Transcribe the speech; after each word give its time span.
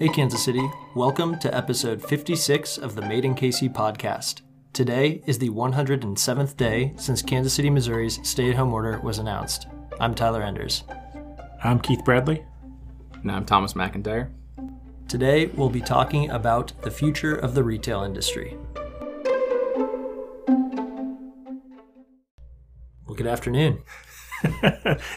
Hey, 0.00 0.08
Kansas 0.08 0.44
City. 0.44 0.70
Welcome 0.94 1.40
to 1.40 1.52
episode 1.52 2.00
56 2.00 2.78
of 2.78 2.94
the 2.94 3.02
Made 3.02 3.24
in 3.24 3.34
KC 3.34 3.74
podcast. 3.74 4.42
Today 4.72 5.24
is 5.26 5.40
the 5.40 5.50
107th 5.50 6.56
day 6.56 6.94
since 6.96 7.20
Kansas 7.20 7.52
City, 7.52 7.68
Missouri's 7.68 8.20
stay 8.22 8.48
at 8.48 8.54
home 8.54 8.72
order 8.72 9.00
was 9.00 9.18
announced. 9.18 9.66
I'm 9.98 10.14
Tyler 10.14 10.40
Enders. 10.40 10.84
I'm 11.64 11.80
Keith 11.80 12.04
Bradley. 12.04 12.44
And 13.22 13.32
I'm 13.32 13.44
Thomas 13.44 13.72
McIntyre. 13.72 14.30
Today, 15.08 15.46
we'll 15.46 15.68
be 15.68 15.80
talking 15.80 16.30
about 16.30 16.80
the 16.82 16.92
future 16.92 17.34
of 17.34 17.54
the 17.54 17.64
retail 17.64 18.04
industry. 18.04 18.56
Well, 23.04 23.16
good 23.16 23.26
afternoon. 23.26 23.82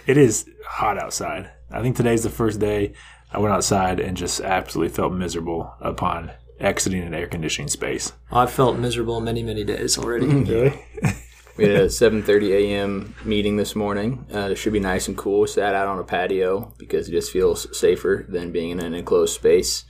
it 0.08 0.18
is 0.18 0.50
hot 0.66 0.98
outside. 0.98 1.52
I 1.70 1.84
think 1.84 1.96
today's 1.96 2.24
the 2.24 2.32
first 2.32 2.60
day 2.60 2.94
I 3.32 3.40
went 3.40 3.54
outside 3.54 4.00
and 4.00 4.18
just 4.18 4.42
absolutely 4.42 4.94
felt 4.94 5.14
miserable 5.14 5.74
upon 5.80 6.32
exiting 6.60 7.02
an 7.02 7.14
air 7.14 7.28
conditioning 7.28 7.70
space. 7.70 8.14
I've 8.32 8.52
felt 8.52 8.78
miserable 8.78 9.20
many, 9.22 9.44
many 9.44 9.64
days 9.64 9.98
already. 9.98 10.28
Really? 10.52 10.86
We 11.58 11.66
had 11.66 11.82
a 11.82 11.86
7:30 11.88 12.52
a.m. 12.54 13.16
meeting 13.26 13.58
this 13.58 13.76
morning. 13.76 14.26
Uh, 14.34 14.50
it 14.52 14.56
should 14.56 14.74
be 14.74 14.80
nice 14.80 15.08
and 15.08 15.18
cool. 15.18 15.46
Sat 15.46 15.76
out 15.76 15.88
on 15.88 16.00
a 16.00 16.04
patio 16.04 16.74
because 16.78 17.10
it 17.10 17.12
just 17.12 17.32
feels 17.32 17.78
safer 17.78 18.26
than 18.28 18.52
being 18.52 18.70
in 18.70 18.80
an 18.80 18.94
enclosed 18.94 19.36
space. 19.36 19.84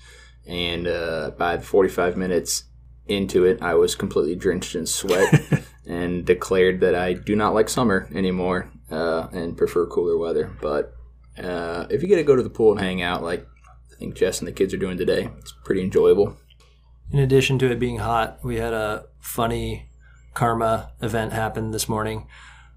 And 0.47 0.87
uh, 0.87 1.31
by 1.37 1.59
45 1.59 2.17
minutes 2.17 2.63
into 3.07 3.45
it, 3.45 3.61
I 3.61 3.75
was 3.75 3.95
completely 3.95 4.35
drenched 4.35 4.75
in 4.75 4.85
sweat 4.87 5.39
and 5.85 6.25
declared 6.25 6.79
that 6.81 6.95
I 6.95 7.13
do 7.13 7.35
not 7.35 7.53
like 7.53 7.69
summer 7.69 8.09
anymore 8.13 8.71
uh, 8.89 9.27
and 9.31 9.55
prefer 9.55 9.85
cooler 9.85 10.17
weather. 10.17 10.51
But 10.61 10.93
uh, 11.37 11.87
if 11.89 12.01
you 12.01 12.07
get 12.07 12.17
to 12.17 12.23
go 12.23 12.35
to 12.35 12.43
the 12.43 12.49
pool 12.49 12.71
and 12.71 12.81
hang 12.81 13.01
out, 13.01 13.23
like 13.23 13.45
I 13.91 13.95
think 13.97 14.15
Jess 14.15 14.39
and 14.39 14.47
the 14.47 14.51
kids 14.51 14.73
are 14.73 14.77
doing 14.77 14.97
today, 14.97 15.29
it's 15.39 15.53
pretty 15.63 15.81
enjoyable. 15.81 16.37
In 17.11 17.19
addition 17.19 17.59
to 17.59 17.71
it 17.71 17.79
being 17.79 17.99
hot, 17.99 18.39
we 18.43 18.55
had 18.57 18.73
a 18.73 19.05
funny 19.19 19.89
karma 20.33 20.91
event 21.01 21.33
happen 21.33 21.71
this 21.71 21.89
morning. 21.89 22.27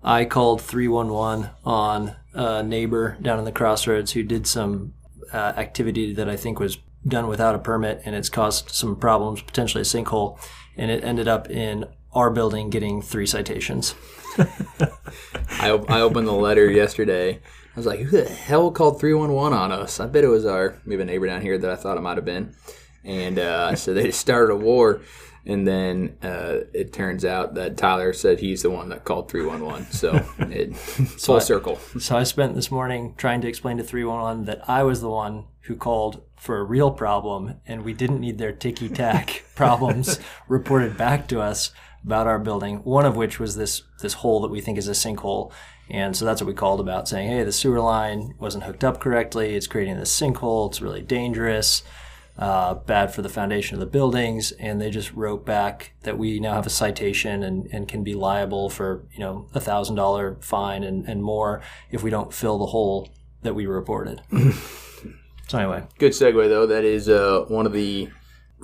I 0.02 0.24
called 0.24 0.60
311 0.60 1.50
on 1.64 2.16
a 2.34 2.62
neighbor 2.62 3.16
down 3.22 3.38
in 3.38 3.44
the 3.44 3.52
crossroads 3.52 4.12
who 4.12 4.22
did 4.22 4.46
some 4.46 4.92
uh, 5.32 5.54
activity 5.56 6.12
that 6.14 6.28
I 6.28 6.36
think 6.36 6.58
was 6.58 6.78
done 7.06 7.26
without 7.26 7.54
a 7.54 7.58
permit 7.58 8.02
and 8.04 8.14
it's 8.14 8.28
caused 8.28 8.70
some 8.70 8.96
problems, 8.96 9.42
potentially 9.42 9.82
a 9.82 9.84
sinkhole, 9.84 10.38
and 10.76 10.90
it 10.90 11.04
ended 11.04 11.28
up 11.28 11.50
in 11.50 11.86
our 12.12 12.30
building 12.30 12.70
getting 12.70 13.02
three 13.02 13.26
citations. 13.26 13.94
I, 14.38 15.70
I 15.88 16.00
opened 16.00 16.26
the 16.26 16.32
letter 16.32 16.70
yesterday. 16.70 17.40
I 17.74 17.80
was 17.80 17.86
like, 17.86 18.00
who 18.00 18.22
the 18.22 18.28
hell 18.28 18.70
called 18.70 19.00
311 19.00 19.58
on 19.58 19.72
us? 19.72 19.98
I 19.98 20.06
bet 20.06 20.22
it 20.22 20.28
was 20.28 20.46
our 20.46 20.78
maybe 20.84 21.02
a 21.02 21.04
neighbor 21.04 21.26
down 21.26 21.42
here 21.42 21.58
that 21.58 21.70
I 21.70 21.74
thought 21.74 21.96
it 21.96 22.02
might 22.02 22.16
have 22.16 22.24
been. 22.24 22.54
And 23.02 23.38
uh, 23.38 23.74
so 23.74 23.92
they 23.92 24.04
just 24.04 24.20
started 24.20 24.52
a 24.52 24.56
war. 24.56 25.00
And 25.44 25.66
then 25.66 26.16
uh, 26.22 26.60
it 26.72 26.92
turns 26.92 27.24
out 27.24 27.54
that 27.54 27.76
Tyler 27.76 28.12
said 28.12 28.38
he's 28.38 28.62
the 28.62 28.70
one 28.70 28.88
that 28.90 29.04
called 29.04 29.28
311. 29.28 29.90
So 29.90 30.24
it 30.38 30.76
full 30.76 31.40
circle. 31.40 31.76
So 31.98 32.16
I 32.16 32.22
spent 32.22 32.54
this 32.54 32.70
morning 32.70 33.14
trying 33.16 33.40
to 33.40 33.48
explain 33.48 33.76
to 33.78 33.84
311 33.84 34.44
that 34.44 34.68
I 34.68 34.84
was 34.84 35.00
the 35.00 35.10
one 35.10 35.46
who 35.62 35.74
called 35.74 36.22
for 36.36 36.58
a 36.58 36.64
real 36.64 36.92
problem 36.92 37.56
and 37.66 37.84
we 37.84 37.92
didn't 37.92 38.20
need 38.20 38.38
their 38.38 38.52
ticky 38.52 38.88
tack 38.88 39.44
problems 39.56 40.20
reported 40.46 40.96
back 40.96 41.26
to 41.28 41.40
us 41.40 41.72
about 42.04 42.26
our 42.26 42.38
building. 42.38 42.76
One 42.78 43.06
of 43.06 43.16
which 43.16 43.40
was 43.40 43.56
this 43.56 43.82
this 44.00 44.14
hole 44.14 44.40
that 44.42 44.50
we 44.50 44.60
think 44.60 44.78
is 44.78 44.88
a 44.88 44.92
sinkhole. 44.92 45.52
And 45.90 46.16
so 46.16 46.24
that's 46.24 46.40
what 46.40 46.48
we 46.48 46.54
called 46.54 46.80
about 46.80 47.08
saying, 47.08 47.28
hey, 47.28 47.44
the 47.44 47.52
sewer 47.52 47.80
line 47.80 48.34
wasn't 48.38 48.64
hooked 48.64 48.84
up 48.84 49.00
correctly. 49.00 49.54
It's 49.54 49.66
creating 49.66 49.98
this 49.98 50.18
sinkhole. 50.18 50.70
It's 50.70 50.80
really 50.80 51.02
dangerous, 51.02 51.82
uh, 52.38 52.74
bad 52.74 53.14
for 53.14 53.22
the 53.22 53.28
foundation 53.28 53.74
of 53.74 53.80
the 53.80 53.86
buildings. 53.86 54.52
And 54.52 54.80
they 54.80 54.90
just 54.90 55.12
wrote 55.12 55.44
back 55.44 55.92
that 56.02 56.16
we 56.16 56.40
now 56.40 56.54
have 56.54 56.66
a 56.66 56.70
citation 56.70 57.42
and, 57.42 57.68
and 57.70 57.86
can 57.86 58.02
be 58.02 58.14
liable 58.14 58.70
for, 58.70 59.04
you 59.12 59.20
know, 59.20 59.46
a 59.54 59.60
thousand 59.60 59.96
dollar 59.96 60.38
fine 60.40 60.82
and, 60.82 61.06
and 61.06 61.22
more 61.22 61.60
if 61.90 62.02
we 62.02 62.10
don't 62.10 62.32
fill 62.32 62.58
the 62.58 62.66
hole 62.66 63.10
that 63.42 63.54
we 63.54 63.66
reported. 63.66 64.22
so 65.48 65.58
anyway, 65.58 65.86
Good 65.98 66.12
segue, 66.12 66.48
though. 66.48 66.66
That 66.66 66.84
is 66.84 67.10
uh, 67.10 67.44
one 67.48 67.66
of 67.66 67.72
the 67.72 68.08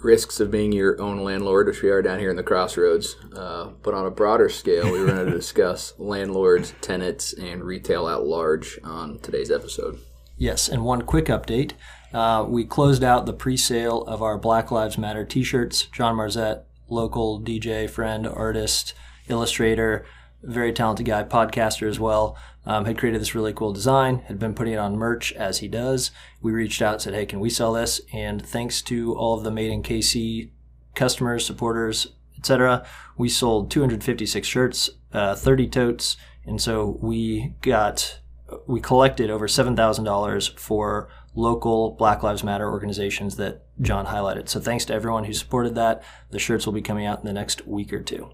risks 0.04 0.40
of 0.40 0.50
being 0.50 0.72
your 0.72 1.00
own 1.00 1.20
landlord, 1.20 1.66
which 1.66 1.82
we 1.82 1.90
are 1.90 2.02
down 2.02 2.18
here 2.18 2.30
in 2.30 2.36
the 2.36 2.42
crossroads. 2.42 3.16
Uh, 3.34 3.70
but 3.82 3.94
on 3.94 4.06
a 4.06 4.10
broader 4.10 4.48
scale, 4.48 4.90
we 4.90 5.00
were 5.00 5.06
going 5.06 5.26
to 5.26 5.30
discuss 5.30 5.94
landlords, 5.98 6.74
tenants, 6.80 7.32
and 7.32 7.64
retail 7.64 8.08
at 8.08 8.24
large 8.24 8.78
on 8.84 9.18
today's 9.20 9.50
episode. 9.50 9.98
Yes, 10.36 10.68
and 10.68 10.84
one 10.84 11.02
quick 11.02 11.26
update. 11.26 11.72
Uh, 12.12 12.44
we 12.48 12.64
closed 12.64 13.04
out 13.04 13.26
the 13.26 13.32
pre 13.32 13.56
sale 13.56 14.02
of 14.02 14.22
our 14.22 14.38
Black 14.38 14.70
Lives 14.70 14.98
Matter 14.98 15.24
t 15.24 15.42
shirts. 15.42 15.86
John 15.86 16.16
Marzette, 16.16 16.64
local 16.88 17.40
DJ, 17.40 17.88
friend, 17.88 18.26
artist, 18.26 18.94
illustrator, 19.28 20.04
very 20.42 20.72
talented 20.72 21.06
guy, 21.06 21.22
podcaster 21.24 21.88
as 21.88 22.00
well, 22.00 22.36
um, 22.70 22.84
had 22.84 22.96
created 22.96 23.20
this 23.20 23.34
really 23.34 23.52
cool 23.52 23.72
design, 23.72 24.20
had 24.28 24.38
been 24.38 24.54
putting 24.54 24.74
it 24.74 24.78
on 24.78 24.96
merch 24.96 25.32
as 25.32 25.58
he 25.58 25.66
does. 25.66 26.12
We 26.40 26.52
reached 26.52 26.80
out, 26.80 27.02
said, 27.02 27.14
hey, 27.14 27.26
can 27.26 27.40
we 27.40 27.50
sell 27.50 27.72
this? 27.72 28.00
And 28.12 28.46
thanks 28.46 28.80
to 28.82 29.12
all 29.16 29.36
of 29.36 29.42
the 29.42 29.50
Made 29.50 29.72
in 29.72 29.82
KC 29.82 30.50
customers, 30.94 31.44
supporters, 31.44 32.12
etc., 32.38 32.86
we 33.18 33.28
sold 33.28 33.72
256 33.72 34.46
shirts, 34.46 34.88
uh, 35.12 35.34
30 35.34 35.66
totes, 35.66 36.16
and 36.46 36.62
so 36.62 36.96
we 37.02 37.56
got 37.60 38.20
we 38.68 38.80
collected 38.80 39.30
over 39.30 39.48
$7,000 39.48 40.58
for 40.58 41.08
local 41.34 41.90
Black 41.92 42.22
Lives 42.22 42.44
Matter 42.44 42.70
organizations 42.70 43.34
that 43.36 43.64
John 43.80 44.06
highlighted. 44.06 44.48
So 44.48 44.60
thanks 44.60 44.84
to 44.84 44.94
everyone 44.94 45.24
who 45.24 45.32
supported 45.32 45.74
that. 45.74 46.04
The 46.30 46.38
shirts 46.38 46.66
will 46.66 46.72
be 46.72 46.82
coming 46.82 47.04
out 47.04 47.18
in 47.18 47.26
the 47.26 47.32
next 47.32 47.66
week 47.66 47.92
or 47.92 48.00
two. 48.00 48.30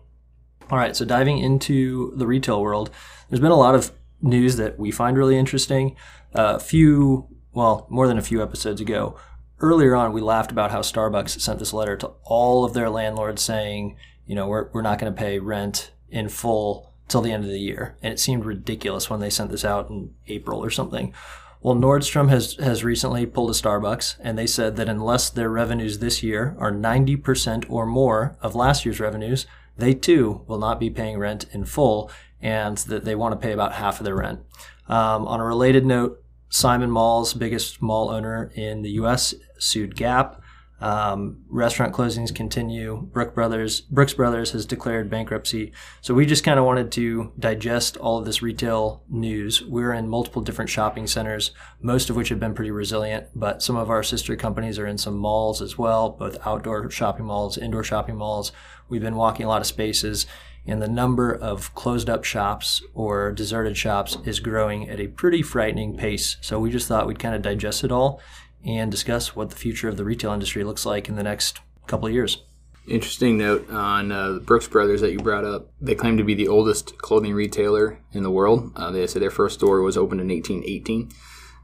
All 0.70 0.78
right, 0.78 0.94
so 0.94 1.06
diving 1.06 1.38
into 1.38 2.12
the 2.16 2.26
retail 2.26 2.60
world, 2.60 2.90
there's 3.28 3.40
been 3.40 3.50
a 3.50 3.56
lot 3.56 3.74
of 3.74 3.92
news 4.22 4.56
that 4.56 4.78
we 4.78 4.90
find 4.90 5.16
really 5.16 5.36
interesting. 5.36 5.96
A 6.34 6.58
few, 6.58 7.28
well, 7.52 7.86
more 7.88 8.06
than 8.08 8.18
a 8.18 8.22
few 8.22 8.42
episodes 8.42 8.80
ago, 8.80 9.16
earlier 9.60 9.94
on, 9.94 10.12
we 10.12 10.20
laughed 10.20 10.50
about 10.50 10.70
how 10.70 10.80
Starbucks 10.80 11.40
sent 11.40 11.58
this 11.58 11.72
letter 11.72 11.96
to 11.96 12.12
all 12.24 12.64
of 12.64 12.74
their 12.74 12.90
landlords 12.90 13.42
saying, 13.42 13.96
you 14.26 14.34
know, 14.34 14.48
we're, 14.48 14.68
we're 14.72 14.82
not 14.82 14.98
going 14.98 15.12
to 15.12 15.18
pay 15.18 15.38
rent 15.38 15.90
in 16.10 16.28
full 16.28 16.92
till 17.08 17.20
the 17.20 17.32
end 17.32 17.44
of 17.44 17.50
the 17.50 17.60
year. 17.60 17.96
And 18.02 18.12
it 18.12 18.20
seemed 18.20 18.44
ridiculous 18.44 19.08
when 19.08 19.20
they 19.20 19.30
sent 19.30 19.50
this 19.50 19.64
out 19.64 19.88
in 19.90 20.14
April 20.26 20.62
or 20.62 20.70
something. 20.70 21.14
Well, 21.62 21.74
Nordstrom 21.74 22.28
has, 22.28 22.54
has 22.56 22.84
recently 22.84 23.26
pulled 23.26 23.50
a 23.50 23.54
Starbucks, 23.54 24.16
and 24.20 24.38
they 24.38 24.46
said 24.46 24.76
that 24.76 24.88
unless 24.88 25.30
their 25.30 25.48
revenues 25.48 25.98
this 25.98 26.22
year 26.22 26.54
are 26.58 26.70
90% 26.70 27.64
or 27.68 27.86
more 27.86 28.36
of 28.40 28.54
last 28.54 28.84
year's 28.84 29.00
revenues, 29.00 29.46
they 29.76 29.94
too 29.94 30.42
will 30.46 30.58
not 30.58 30.78
be 30.80 30.90
paying 30.90 31.18
rent 31.18 31.46
in 31.52 31.64
full, 31.64 32.10
and 32.40 32.78
that 32.78 33.04
they 33.04 33.14
want 33.14 33.32
to 33.32 33.44
pay 33.44 33.52
about 33.52 33.72
half 33.72 34.00
of 34.00 34.04
their 34.04 34.16
rent. 34.16 34.40
Um, 34.88 35.26
on 35.26 35.40
a 35.40 35.44
related 35.44 35.84
note, 35.84 36.22
Simon 36.48 36.90
Malls, 36.90 37.34
biggest 37.34 37.82
mall 37.82 38.08
owner 38.08 38.50
in 38.54 38.82
the 38.82 38.90
U.S., 38.90 39.34
sued 39.58 39.96
Gap. 39.96 40.40
Um, 40.78 41.42
restaurant 41.48 41.94
closings 41.94 42.34
continue. 42.34 43.08
Brook 43.10 43.34
Brothers, 43.34 43.80
Brooks 43.80 44.12
Brothers 44.12 44.50
has 44.50 44.66
declared 44.66 45.08
bankruptcy. 45.08 45.72
So 46.02 46.12
we 46.12 46.26
just 46.26 46.44
kind 46.44 46.58
of 46.58 46.66
wanted 46.66 46.92
to 46.92 47.32
digest 47.38 47.96
all 47.96 48.18
of 48.18 48.26
this 48.26 48.42
retail 48.42 49.02
news. 49.08 49.62
We're 49.62 49.94
in 49.94 50.08
multiple 50.08 50.42
different 50.42 50.70
shopping 50.70 51.06
centers, 51.06 51.52
most 51.80 52.10
of 52.10 52.16
which 52.16 52.28
have 52.28 52.38
been 52.38 52.54
pretty 52.54 52.70
resilient, 52.70 53.28
but 53.34 53.62
some 53.62 53.76
of 53.76 53.88
our 53.88 54.02
sister 54.02 54.36
companies 54.36 54.78
are 54.78 54.86
in 54.86 54.98
some 54.98 55.16
malls 55.16 55.62
as 55.62 55.78
well, 55.78 56.10
both 56.10 56.46
outdoor 56.46 56.90
shopping 56.90 57.24
malls, 57.24 57.56
indoor 57.56 57.82
shopping 57.82 58.16
malls. 58.16 58.52
We've 58.90 59.02
been 59.02 59.16
walking 59.16 59.46
a 59.46 59.48
lot 59.48 59.62
of 59.62 59.66
spaces 59.66 60.26
and 60.66 60.82
the 60.82 60.88
number 60.88 61.32
of 61.32 61.74
closed 61.74 62.10
up 62.10 62.24
shops 62.24 62.82
or 62.94 63.32
deserted 63.32 63.76
shops 63.76 64.18
is 64.24 64.40
growing 64.40 64.88
at 64.88 65.00
a 65.00 65.08
pretty 65.08 65.42
frightening 65.42 65.96
pace. 65.96 66.36
So 66.40 66.58
we 66.58 66.70
just 66.70 66.88
thought 66.88 67.06
we'd 67.06 67.18
kind 67.18 67.34
of 67.34 67.42
digest 67.42 67.84
it 67.84 67.92
all 67.92 68.20
and 68.64 68.90
discuss 68.90 69.36
what 69.36 69.50
the 69.50 69.56
future 69.56 69.88
of 69.88 69.96
the 69.96 70.04
retail 70.04 70.32
industry 70.32 70.64
looks 70.64 70.84
like 70.84 71.08
in 71.08 71.16
the 71.16 71.22
next 71.22 71.60
couple 71.86 72.08
of 72.08 72.14
years. 72.14 72.42
Interesting 72.88 73.38
note 73.38 73.68
on 73.70 74.12
uh, 74.12 74.32
the 74.32 74.40
Brooks 74.40 74.68
Brothers 74.68 75.00
that 75.00 75.12
you 75.12 75.18
brought 75.18 75.44
up. 75.44 75.70
They 75.80 75.96
claim 75.96 76.16
to 76.18 76.24
be 76.24 76.34
the 76.34 76.48
oldest 76.48 76.98
clothing 76.98 77.34
retailer 77.34 77.98
in 78.12 78.22
the 78.22 78.30
world. 78.30 78.72
Uh, 78.76 78.90
they 78.92 79.06
say 79.08 79.18
their 79.18 79.30
first 79.30 79.56
store 79.56 79.82
was 79.82 79.96
opened 79.96 80.20
in 80.20 80.28
1818. 80.28 81.10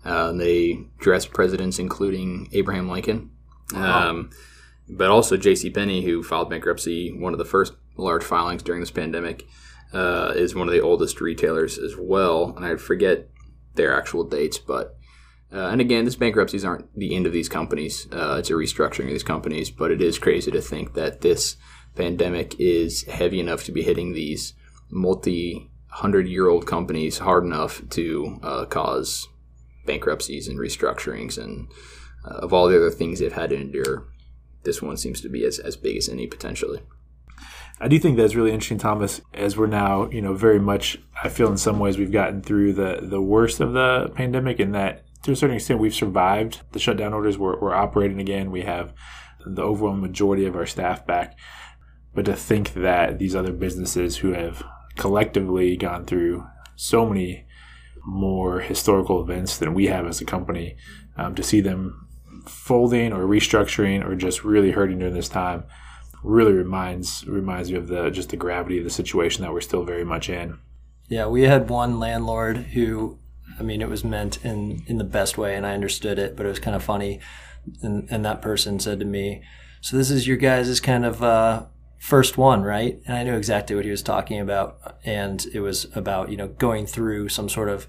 Uh, 0.05 0.33
they 0.33 0.81
dressed 0.99 1.33
presidents, 1.33 1.79
including 1.79 2.49
Abraham 2.53 2.89
Lincoln. 2.89 3.31
Um, 3.73 4.31
but 4.89 5.11
also 5.11 5.37
J.C. 5.37 5.71
Penney, 5.71 6.05
who 6.05 6.23
filed 6.23 6.51
bankruptcy, 6.51 7.13
one 7.13 7.33
of 7.33 7.39
the 7.39 7.45
first 7.45 7.75
large 7.97 8.25
filings 8.25 8.63
during 8.63 8.81
this 8.81 8.91
pandemic, 8.91 9.47
uh, 9.93 10.33
is 10.35 10.55
one 10.55 10.69
of 10.69 10.75
the 10.75 10.81
oldest 10.81 11.21
retailers 11.21 11.79
as 11.79 11.97
well. 11.99 12.55
And 12.57 12.65
I 12.65 12.77
forget 12.77 13.29
their 13.75 13.97
actual 13.97 14.25
dates, 14.25 14.59
but 14.59 14.97
uh, 15.53 15.69
and 15.69 15.83
again, 15.83 16.05
these 16.05 16.17
bankruptcies 16.17 16.65
aren't 16.65 16.95
the 16.99 17.15
end 17.15 17.27
of 17.27 17.33
these 17.33 17.49
companies. 17.49 18.09
Uh, 18.11 18.37
it's 18.39 18.49
a 18.49 18.55
restructuring 18.55 19.05
of 19.05 19.11
these 19.11 19.23
companies, 19.23 19.71
but 19.71 19.91
it 19.91 20.01
is 20.01 20.19
crazy 20.19 20.51
to 20.51 20.63
think 20.63 20.95
that 20.95 21.21
this 21.21 21.57
pandemic 21.95 22.59
is 22.59 23.03
heavy 23.05 23.39
enough 23.39 23.65
to 23.65 23.73
be 23.73 23.83
hitting 23.83 24.13
these 24.13 24.55
multi 24.91 25.71
hundred 25.89 26.27
year 26.27 26.49
old 26.49 26.67
companies 26.67 27.19
hard 27.19 27.45
enough 27.45 27.83
to 27.91 28.39
uh, 28.43 28.65
cause 28.65 29.29
bankruptcies 29.85 30.49
and 30.49 30.59
restructurings 30.59 31.37
and 31.37 31.69
uh, 32.25 32.37
of 32.37 32.53
all 32.53 32.67
the 32.67 32.77
other 32.77 32.91
things 32.91 33.19
they've 33.19 33.33
had 33.33 33.51
to 33.51 33.57
endure, 33.57 34.07
this 34.65 34.83
one 34.83 34.97
seems 34.97 35.21
to 35.21 35.29
be 35.29 35.45
as, 35.45 35.59
as 35.59 35.77
big 35.77 35.97
as 35.97 36.09
any 36.09 36.27
potentially. 36.27 36.81
I 37.81 37.89
do 37.89 37.99
think 37.99 38.17
that's 38.17 38.37
really 38.37 38.53
interesting, 38.53 38.79
Thomas, 38.79 39.21
as 39.35 39.57
we're 39.57 39.67
now, 39.67 40.09
you 40.11 40.21
know, 40.21 40.35
very 40.35 40.61
much, 40.61 40.99
I 41.23 41.29
feel 41.29 41.51
in 41.51 41.57
some 41.57 41.81
ways 41.81 41.99
we've 41.99 42.13
gotten 42.13 42.41
through 42.41 42.75
the, 42.75 43.01
the 43.03 43.21
worst 43.21 43.61
of 43.61 43.73
the 43.73 44.13
pandemic 44.15 44.61
and 44.61 44.75
that 44.75 45.05
to 45.23 45.33
a 45.33 45.37
certain 45.37 45.57
extent 45.57 45.81
we've 45.81 45.95
survived 45.95 46.61
the 46.73 46.79
shutdown 46.79 47.13
orders. 47.13 47.39
We're, 47.39 47.59
we're 47.59 47.75
operating 47.75 48.21
again. 48.21 48.51
We 48.51 48.63
have 48.63 48.93
the 49.45 49.63
overwhelming 49.63 50.03
majority 50.03 50.47
of 50.47 50.57
our 50.57 50.67
staff 50.67 51.07
back. 51.07 51.39
But 52.15 52.27
to 52.27 52.37
think 52.37 52.75
that 52.75 53.19
these 53.19 53.35
other 53.35 53.53
businesses 53.53 54.19
who 54.19 54.33
have 54.33 54.63
collectively 54.97 55.77
gone 55.77 56.05
through 56.05 56.45
so 56.77 57.07
many 57.07 57.47
more 58.05 58.61
historical 58.61 59.23
events 59.23 59.59
than 59.59 59.75
we 59.75 59.87
have 59.87 60.07
as 60.07 60.21
a 60.21 60.25
company, 60.25 60.77
um, 61.17 61.35
to 61.35 61.43
see 61.43 61.61
them 61.61 62.09
folding 62.47 63.13
or 63.13 63.25
restructuring 63.25 64.05
or 64.07 64.15
just 64.15 64.45
really 64.45 64.71
hurting 64.71 64.99
during 64.99 65.15
this 65.15 65.29
time 65.29 65.65
really 66.23 66.53
reminds 66.53 67.27
reminds 67.27 67.71
me 67.71 67.77
of 67.77 67.89
the 67.89 68.11
just 68.11 68.31
the 68.31 68.37
gravity 68.37 68.79
of 68.79 68.85
the 68.85 68.91
situation 68.91 69.43
that 69.43 69.53
we're 69.53 69.61
still 69.61 69.85
very 69.85 70.05
much 70.05 70.29
in. 70.29 70.59
Yeah, 71.09 71.27
we 71.27 71.43
had 71.43 71.69
one 71.69 71.99
landlord 71.99 72.57
who, 72.57 73.19
I 73.59 73.63
mean, 73.63 73.83
it 73.83 73.89
was 73.89 74.05
meant 74.05 74.45
in 74.45 74.85
in 74.87 74.99
the 74.99 75.05
best 75.05 75.37
way, 75.37 75.57
and 75.57 75.67
I 75.67 75.75
understood 75.75 76.19
it, 76.19 76.37
but 76.37 76.47
it 76.47 76.49
was 76.49 76.59
kind 76.59 76.77
of 76.77 76.83
funny. 76.83 77.21
And, 77.81 78.09
and 78.11 78.25
that 78.25 78.43
person 78.43 78.81
said 78.81 78.99
to 79.01 79.05
me, 79.05 79.43
"So 79.81 79.97
this 79.97 80.11
is 80.11 80.27
your 80.27 80.37
guys' 80.37 80.81
kind 80.81 81.05
of 81.05 81.23
uh, 81.23 81.67
first 81.99 82.39
one, 82.39 82.63
right?" 82.63 83.01
And 83.07 83.17
I 83.17 83.23
knew 83.25 83.37
exactly 83.37 83.77
what 83.77 83.85
he 83.85 83.91
was 83.91 84.03
talking 84.03 84.41
about, 84.41 84.97
and 85.05 85.45
it 85.53 85.61
was 85.61 85.87
about 85.97 86.31
you 86.31 86.37
know 86.37 86.49
going 86.49 86.87
through 86.87 87.29
some 87.29 87.49
sort 87.49 87.69
of 87.69 87.87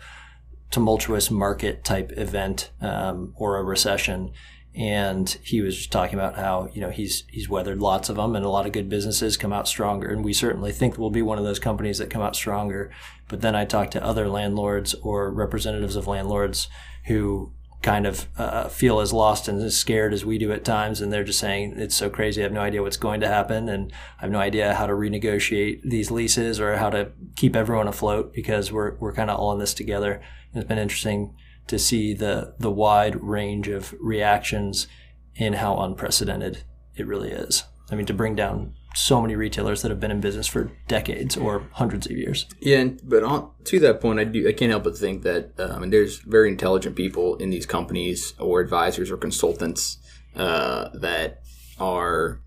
tumultuous 0.74 1.30
market 1.30 1.84
type 1.84 2.12
event 2.18 2.72
um, 2.82 3.32
or 3.38 3.58
a 3.58 3.64
recession. 3.64 4.32
And 4.76 5.30
he 5.44 5.62
was 5.62 5.78
just 5.78 5.92
talking 5.92 6.18
about 6.18 6.36
how 6.36 6.68
you 6.74 6.82
know 6.82 6.90
he's 6.90 7.26
he's 7.30 7.48
weathered 7.48 7.80
lots 7.80 8.10
of 8.10 8.16
them 8.16 8.36
and 8.36 8.44
a 8.44 8.50
lot 8.50 8.66
of 8.66 8.72
good 8.72 8.90
businesses 8.90 9.38
come 9.38 9.54
out 9.54 9.68
stronger. 9.68 10.10
And 10.10 10.26
we 10.26 10.34
certainly 10.34 10.72
think 10.72 10.98
we'll 10.98 11.12
be 11.12 11.22
one 11.22 11.38
of 11.38 11.44
those 11.44 11.60
companies 11.60 12.00
that 12.00 12.10
come 12.10 12.24
out 12.24 12.36
stronger. 12.36 12.92
But 13.28 13.42
then 13.42 13.56
i 13.56 13.66
talked 13.66 13.92
to 13.92 14.04
other 14.04 14.28
landlords 14.28 14.96
or 14.96 15.32
representatives 15.32 15.96
of 15.96 16.08
landlords 16.08 16.68
who 17.06 17.52
kind 17.84 18.08
of 18.08 18.26
uh, 18.38 18.68
feel 18.70 19.00
as 19.00 19.14
lost 19.14 19.48
and 19.48 19.62
as 19.62 19.78
scared 19.78 20.14
as 20.14 20.26
we 20.26 20.40
do 20.40 20.52
at 20.52 20.66
times. 20.66 21.02
And 21.02 21.14
they're 21.14 21.24
just 21.24 21.40
saying 21.40 21.76
it's 21.78 21.96
so 21.96 22.10
crazy. 22.10 22.42
I 22.42 22.44
have 22.44 22.52
no 22.52 22.62
idea 22.62 22.82
what's 22.82 22.98
going 22.98 23.22
to 23.22 23.28
happen. 23.28 23.70
And 23.70 23.92
i 24.18 24.22
have 24.22 24.32
no 24.32 24.40
idea 24.40 24.74
how 24.74 24.88
to 24.88 24.94
renegotiate 24.94 25.82
these 25.84 26.10
leases 26.10 26.60
or 26.60 26.78
how 26.78 26.90
to 26.90 27.12
keep 27.36 27.56
everyone 27.56 27.88
afloat 27.88 28.34
because 28.34 28.72
we're, 28.72 28.96
we're 28.96 29.14
kind 29.14 29.30
of 29.30 29.40
all 29.40 29.52
in 29.52 29.60
this 29.60 29.76
together 29.76 30.22
it's 30.54 30.68
been 30.68 30.78
interesting 30.78 31.36
to 31.68 31.80
see 31.80 32.14
the 32.14 32.54
the 32.60 32.72
wide 32.72 33.22
range 33.22 33.68
of 33.68 33.94
reactions 34.00 34.88
in 35.36 35.54
how 35.54 35.80
unprecedented 35.80 36.64
it 36.96 37.08
really 37.08 37.32
is. 37.32 37.64
I 37.92 37.96
mean, 37.96 38.06
to 38.06 38.14
bring 38.14 38.36
down 38.36 38.76
so 38.96 39.22
many 39.22 39.36
retailers 39.36 39.82
that 39.82 39.90
have 39.90 40.00
been 40.00 40.12
in 40.12 40.22
business 40.22 40.48
for 40.48 40.72
decades 40.88 41.36
or 41.36 41.68
hundreds 41.74 42.06
of 42.06 42.12
years. 42.12 42.46
Yeah, 42.60 42.78
and, 42.78 43.02
but 43.04 43.24
on, 43.24 43.50
to 43.66 43.80
that 43.80 44.02
point, 44.02 44.20
I 44.20 44.24
do 44.26 44.48
I 44.48 44.54
can't 44.54 44.72
help 44.72 44.84
but 44.84 44.98
think 44.98 45.24
that 45.24 45.60
um, 45.60 45.84
and 45.84 45.94
there's 45.94 46.20
very 46.20 46.50
intelligent 46.50 46.96
people 46.96 47.36
in 47.38 47.50
these 47.50 47.66
companies 47.66 48.34
or 48.40 48.60
advisors 48.60 49.10
or 49.10 49.18
consultants 49.18 49.98
uh, 50.36 50.90
that 50.94 51.42
are 51.80 52.42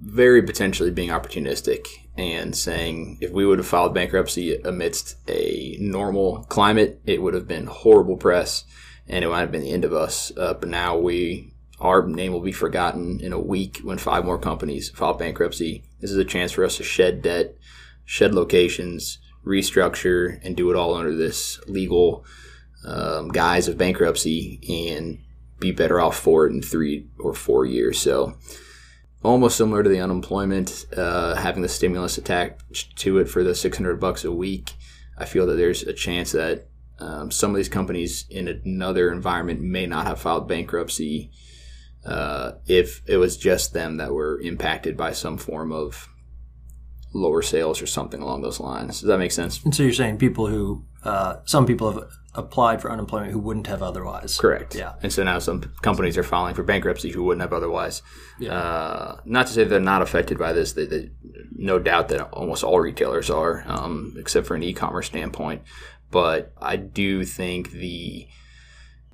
very 0.00 0.42
potentially 0.42 0.90
being 0.90 1.10
opportunistic 1.10 1.86
and 2.16 2.54
saying 2.54 3.18
if 3.20 3.30
we 3.30 3.46
would 3.46 3.58
have 3.58 3.66
filed 3.66 3.94
bankruptcy 3.94 4.56
amidst 4.56 5.16
a 5.28 5.76
normal 5.80 6.44
climate, 6.44 7.00
it 7.06 7.22
would 7.22 7.34
have 7.34 7.48
been 7.48 7.66
horrible 7.66 8.16
press 8.16 8.64
and 9.08 9.24
it 9.24 9.28
might 9.28 9.40
have 9.40 9.52
been 9.52 9.62
the 9.62 9.72
end 9.72 9.84
of 9.84 9.92
us. 9.92 10.32
Uh, 10.36 10.54
but 10.54 10.68
now 10.68 10.96
we, 10.96 11.52
our 11.80 12.06
name 12.06 12.32
will 12.32 12.40
be 12.40 12.52
forgotten 12.52 13.20
in 13.20 13.32
a 13.32 13.40
week 13.40 13.80
when 13.82 13.98
five 13.98 14.24
more 14.24 14.38
companies 14.38 14.90
file 14.90 15.14
bankruptcy. 15.14 15.84
This 16.00 16.10
is 16.10 16.18
a 16.18 16.24
chance 16.24 16.52
for 16.52 16.64
us 16.64 16.76
to 16.76 16.84
shed 16.84 17.22
debt, 17.22 17.56
shed 18.04 18.34
locations, 18.34 19.18
restructure, 19.44 20.38
and 20.44 20.56
do 20.56 20.70
it 20.70 20.76
all 20.76 20.94
under 20.94 21.16
this 21.16 21.60
legal 21.66 22.24
um, 22.84 23.28
guise 23.28 23.68
of 23.68 23.78
bankruptcy 23.78 24.60
and 24.68 25.18
be 25.58 25.70
better 25.70 26.00
off 26.00 26.18
for 26.18 26.46
it 26.46 26.52
in 26.52 26.62
three 26.62 27.08
or 27.18 27.32
four 27.34 27.64
years. 27.64 27.98
So, 27.98 28.36
almost 29.22 29.56
similar 29.56 29.82
to 29.82 29.88
the 29.88 30.00
unemployment, 30.00 30.86
uh, 30.96 31.34
having 31.34 31.62
the 31.62 31.68
stimulus 31.68 32.18
attached 32.18 32.96
to 32.96 33.18
it 33.18 33.28
for 33.28 33.42
the 33.44 33.54
600 33.54 34.00
bucks 34.00 34.24
a 34.24 34.32
week. 34.32 34.72
I 35.16 35.24
feel 35.24 35.46
that 35.46 35.56
there's 35.56 35.82
a 35.82 35.92
chance 35.92 36.32
that 36.32 36.66
um, 36.98 37.30
some 37.30 37.50
of 37.50 37.56
these 37.56 37.68
companies 37.68 38.26
in 38.30 38.48
another 38.48 39.12
environment 39.12 39.60
may 39.60 39.86
not 39.86 40.06
have 40.06 40.20
filed 40.20 40.48
bankruptcy 40.48 41.30
uh, 42.04 42.52
if 42.66 43.02
it 43.06 43.16
was 43.16 43.36
just 43.36 43.72
them 43.72 43.98
that 43.98 44.12
were 44.12 44.40
impacted 44.40 44.96
by 44.96 45.12
some 45.12 45.36
form 45.36 45.72
of 45.72 46.08
lower 47.12 47.42
sales 47.42 47.82
or 47.82 47.86
something 47.86 48.22
along 48.22 48.42
those 48.42 48.60
lines. 48.60 49.00
Does 49.00 49.08
that 49.08 49.18
make 49.18 49.32
sense? 49.32 49.62
And 49.64 49.74
so 49.74 49.82
you're 49.82 49.92
saying 49.92 50.18
people 50.18 50.46
who, 50.46 50.84
uh, 51.04 51.36
some 51.44 51.66
people 51.66 51.92
have 51.92 52.08
applied 52.34 52.80
for 52.80 52.90
unemployment 52.90 53.32
who 53.32 53.38
wouldn't 53.38 53.66
have 53.66 53.82
otherwise. 53.82 54.38
Correct. 54.38 54.74
Yeah. 54.74 54.94
And 55.02 55.12
so 55.12 55.22
now 55.22 55.38
some 55.38 55.60
companies 55.82 56.16
are 56.16 56.22
filing 56.22 56.54
for 56.54 56.62
bankruptcy 56.62 57.10
who 57.10 57.22
wouldn't 57.24 57.42
have 57.42 57.52
otherwise. 57.52 58.02
Yeah. 58.38 58.56
Uh, 58.56 59.20
not 59.24 59.46
to 59.48 59.52
say 59.52 59.64
they're 59.64 59.80
not 59.80 60.00
affected 60.00 60.38
by 60.38 60.52
this. 60.52 60.72
They, 60.72 60.86
they, 60.86 61.10
no 61.54 61.78
doubt 61.78 62.08
that 62.08 62.30
almost 62.30 62.64
all 62.64 62.80
retailers 62.80 63.28
are, 63.28 63.64
um, 63.66 64.14
except 64.18 64.46
for 64.46 64.54
an 64.54 64.62
e-commerce 64.62 65.06
standpoint. 65.06 65.62
But 66.10 66.52
I 66.60 66.76
do 66.76 67.24
think 67.24 67.72
the 67.72 68.28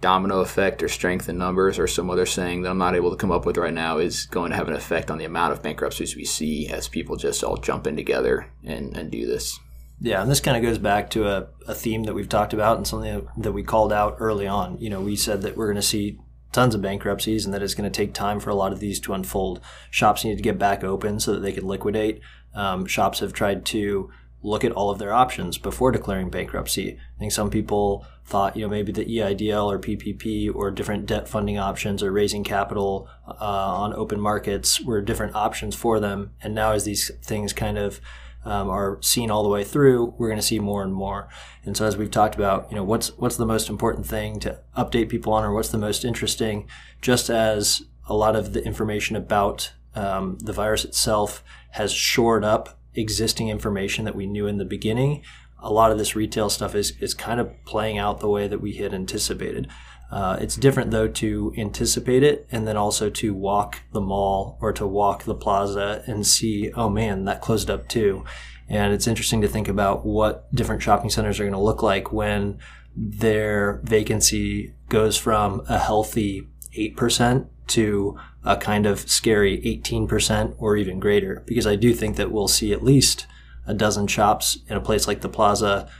domino 0.00 0.40
effect 0.40 0.82
or 0.82 0.88
strength 0.88 1.28
in 1.28 1.38
numbers 1.38 1.78
or 1.78 1.86
some 1.86 2.08
other 2.10 2.26
saying 2.26 2.62
that 2.62 2.70
I'm 2.70 2.78
not 2.78 2.94
able 2.94 3.10
to 3.10 3.16
come 3.16 3.32
up 3.32 3.44
with 3.44 3.56
right 3.56 3.74
now 3.74 3.98
is 3.98 4.26
going 4.26 4.50
to 4.50 4.56
have 4.56 4.68
an 4.68 4.74
effect 4.74 5.10
on 5.10 5.18
the 5.18 5.24
amount 5.24 5.52
of 5.52 5.62
bankruptcies 5.62 6.14
we 6.14 6.24
see 6.24 6.68
as 6.68 6.88
people 6.88 7.16
just 7.16 7.42
all 7.42 7.56
jump 7.56 7.86
in 7.86 7.96
together 7.96 8.50
and, 8.64 8.96
and 8.96 9.10
do 9.10 9.26
this. 9.26 9.58
Yeah, 10.00 10.22
and 10.22 10.30
this 10.30 10.40
kind 10.40 10.56
of 10.56 10.62
goes 10.62 10.78
back 10.78 11.10
to 11.10 11.26
a, 11.26 11.48
a 11.66 11.74
theme 11.74 12.04
that 12.04 12.14
we've 12.14 12.28
talked 12.28 12.52
about 12.52 12.76
and 12.76 12.86
something 12.86 13.28
that 13.36 13.52
we 13.52 13.64
called 13.64 13.92
out 13.92 14.16
early 14.20 14.46
on. 14.46 14.78
You 14.78 14.90
know, 14.90 15.00
we 15.00 15.16
said 15.16 15.42
that 15.42 15.56
we're 15.56 15.66
going 15.66 15.76
to 15.76 15.82
see 15.82 16.20
tons 16.52 16.74
of 16.74 16.82
bankruptcies 16.82 17.44
and 17.44 17.52
that 17.52 17.62
it's 17.62 17.74
going 17.74 17.90
to 17.90 17.96
take 17.96 18.14
time 18.14 18.38
for 18.38 18.50
a 18.50 18.54
lot 18.54 18.72
of 18.72 18.78
these 18.78 19.00
to 19.00 19.12
unfold. 19.12 19.60
Shops 19.90 20.24
need 20.24 20.36
to 20.36 20.42
get 20.42 20.58
back 20.58 20.84
open 20.84 21.18
so 21.18 21.32
that 21.32 21.40
they 21.40 21.52
can 21.52 21.66
liquidate. 21.66 22.20
Um, 22.54 22.86
shops 22.86 23.18
have 23.20 23.32
tried 23.32 23.66
to 23.66 24.10
look 24.42 24.64
at 24.64 24.72
all 24.72 24.90
of 24.90 24.98
their 24.98 25.12
options 25.12 25.58
before 25.58 25.90
declaring 25.90 26.30
bankruptcy. 26.30 26.96
I 26.96 27.18
think 27.18 27.32
some 27.32 27.50
people 27.50 28.06
thought, 28.24 28.56
you 28.56 28.62
know, 28.62 28.68
maybe 28.68 28.92
the 28.92 29.04
EIDL 29.04 29.66
or 29.66 29.78
PPP 29.78 30.54
or 30.54 30.70
different 30.70 31.06
debt 31.06 31.28
funding 31.28 31.58
options 31.58 32.02
or 32.02 32.12
raising 32.12 32.44
capital 32.44 33.08
uh, 33.26 33.34
on 33.40 33.94
open 33.94 34.20
markets 34.20 34.80
were 34.80 35.00
different 35.00 35.34
options 35.34 35.74
for 35.74 35.98
them. 35.98 36.32
And 36.40 36.54
now 36.54 36.72
as 36.72 36.84
these 36.84 37.10
things 37.22 37.52
kind 37.52 37.78
of 37.78 38.00
um, 38.44 38.70
are 38.70 38.98
seen 39.02 39.30
all 39.30 39.42
the 39.42 39.48
way 39.48 39.64
through, 39.64 40.14
we're 40.16 40.28
going 40.28 40.40
to 40.40 40.46
see 40.46 40.58
more 40.58 40.82
and 40.82 40.94
more. 40.94 41.28
And 41.64 41.76
so, 41.76 41.84
as 41.84 41.96
we've 41.96 42.10
talked 42.10 42.34
about, 42.34 42.68
you 42.70 42.76
know, 42.76 42.84
what's 42.84 43.08
what's 43.18 43.36
the 43.36 43.44
most 43.44 43.68
important 43.68 44.06
thing 44.06 44.40
to 44.40 44.60
update 44.76 45.08
people 45.08 45.32
on, 45.32 45.44
or 45.44 45.52
what's 45.52 45.68
the 45.68 45.78
most 45.78 46.04
interesting? 46.04 46.66
Just 47.02 47.28
as 47.28 47.82
a 48.06 48.14
lot 48.14 48.36
of 48.36 48.52
the 48.52 48.64
information 48.64 49.16
about 49.16 49.72
um, 49.94 50.38
the 50.38 50.52
virus 50.52 50.84
itself 50.84 51.42
has 51.72 51.92
shored 51.92 52.44
up 52.44 52.77
existing 53.00 53.48
information 53.48 54.04
that 54.04 54.14
we 54.14 54.26
knew 54.26 54.46
in 54.46 54.58
the 54.58 54.64
beginning, 54.64 55.22
a 55.60 55.72
lot 55.72 55.90
of 55.90 55.98
this 55.98 56.14
retail 56.14 56.50
stuff 56.50 56.74
is 56.74 56.92
is 57.00 57.14
kind 57.14 57.40
of 57.40 57.52
playing 57.64 57.98
out 57.98 58.20
the 58.20 58.28
way 58.28 58.48
that 58.48 58.60
we 58.60 58.74
had 58.74 58.94
anticipated. 58.94 59.68
Uh, 60.10 60.38
it's 60.40 60.56
different 60.56 60.90
though 60.90 61.08
to 61.08 61.52
anticipate 61.58 62.22
it 62.22 62.46
and 62.50 62.66
then 62.66 62.76
also 62.76 63.10
to 63.10 63.34
walk 63.34 63.82
the 63.92 64.00
mall 64.00 64.56
or 64.60 64.72
to 64.72 64.86
walk 64.86 65.24
the 65.24 65.34
plaza 65.34 66.02
and 66.06 66.26
see, 66.26 66.72
oh 66.72 66.88
man, 66.88 67.24
that 67.24 67.42
closed 67.42 67.68
up 67.68 67.86
too. 67.88 68.24
And 68.68 68.92
it's 68.92 69.06
interesting 69.06 69.42
to 69.42 69.48
think 69.48 69.68
about 69.68 70.06
what 70.06 70.52
different 70.54 70.82
shopping 70.82 71.10
centers 71.10 71.38
are 71.38 71.44
going 71.44 71.52
to 71.52 71.58
look 71.58 71.82
like 71.82 72.12
when 72.12 72.58
their 72.96 73.80
vacancy 73.84 74.74
goes 74.88 75.16
from 75.16 75.62
a 75.68 75.78
healthy 75.78 76.48
8% 76.76 77.46
to 77.68 78.18
a 78.44 78.56
kind 78.56 78.86
of 78.86 79.08
scary 79.08 79.58
18% 79.58 80.54
or 80.58 80.76
even 80.76 81.00
greater. 81.00 81.42
Because 81.46 81.66
I 81.66 81.76
do 81.76 81.92
think 81.92 82.16
that 82.16 82.30
we'll 82.30 82.48
see 82.48 82.72
at 82.72 82.84
least 82.84 83.26
a 83.66 83.74
dozen 83.74 84.06
shops 84.06 84.58
in 84.68 84.76
a 84.76 84.80
place 84.80 85.06
like 85.06 85.20
the 85.20 85.28
plaza 85.28 85.90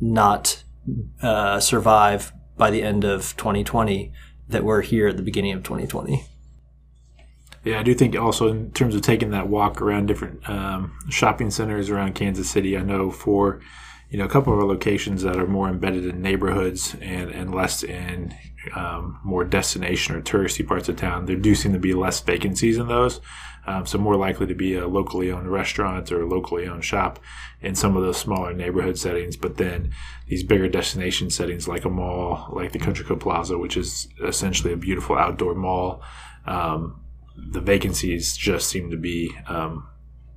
not 0.00 0.62
uh, 1.22 1.60
survive 1.60 2.32
by 2.56 2.70
the 2.70 2.82
end 2.82 3.04
of 3.04 3.36
2020 3.36 4.12
that 4.48 4.64
were 4.64 4.82
here 4.82 5.08
at 5.08 5.16
the 5.16 5.22
beginning 5.22 5.52
of 5.52 5.62
2020. 5.62 6.24
Yeah, 7.64 7.80
I 7.80 7.82
do 7.82 7.94
think 7.94 8.16
also 8.16 8.48
in 8.48 8.70
terms 8.72 8.94
of 8.94 9.02
taking 9.02 9.30
that 9.30 9.48
walk 9.48 9.82
around 9.82 10.06
different 10.06 10.48
um, 10.48 10.96
shopping 11.10 11.50
centers 11.50 11.90
around 11.90 12.14
Kansas 12.14 12.48
City, 12.48 12.76
I 12.76 12.82
know 12.82 13.10
for 13.10 13.60
you 14.10 14.18
know, 14.18 14.24
a 14.24 14.28
couple 14.28 14.52
of 14.52 14.58
our 14.58 14.64
locations 14.64 15.22
that 15.22 15.36
are 15.36 15.46
more 15.46 15.68
embedded 15.68 16.06
in 16.06 16.22
neighborhoods 16.22 16.96
and, 17.00 17.30
and 17.30 17.54
less 17.54 17.82
in 17.82 18.34
um, 18.70 19.20
more 19.24 19.44
destination 19.44 20.14
or 20.14 20.20
touristy 20.20 20.66
parts 20.66 20.88
of 20.88 20.96
town, 20.96 21.26
there 21.26 21.36
do 21.36 21.54
seem 21.54 21.72
to 21.72 21.78
be 21.78 21.94
less 21.94 22.20
vacancies 22.20 22.78
in 22.78 22.88
those. 22.88 23.20
Um, 23.66 23.84
so 23.84 23.98
more 23.98 24.16
likely 24.16 24.46
to 24.46 24.54
be 24.54 24.76
a 24.76 24.88
locally 24.88 25.30
owned 25.30 25.52
restaurant 25.52 26.10
or 26.10 26.22
a 26.22 26.26
locally 26.26 26.66
owned 26.66 26.86
shop 26.86 27.20
in 27.60 27.74
some 27.74 27.98
of 27.98 28.02
those 28.02 28.16
smaller 28.16 28.54
neighborhood 28.54 28.98
settings. 28.98 29.36
But 29.36 29.58
then 29.58 29.92
these 30.26 30.42
bigger 30.42 30.68
destination 30.68 31.28
settings 31.28 31.68
like 31.68 31.84
a 31.84 31.90
mall, 31.90 32.48
like 32.50 32.72
the 32.72 32.78
Country 32.78 33.04
Club 33.04 33.20
Plaza, 33.20 33.58
which 33.58 33.76
is 33.76 34.08
essentially 34.24 34.72
a 34.72 34.76
beautiful 34.78 35.18
outdoor 35.18 35.54
mall, 35.54 36.02
um, 36.46 37.02
the 37.36 37.60
vacancies 37.60 38.36
just 38.36 38.68
seem 38.68 38.90
to 38.90 38.96
be, 38.96 39.30
um, 39.46 39.86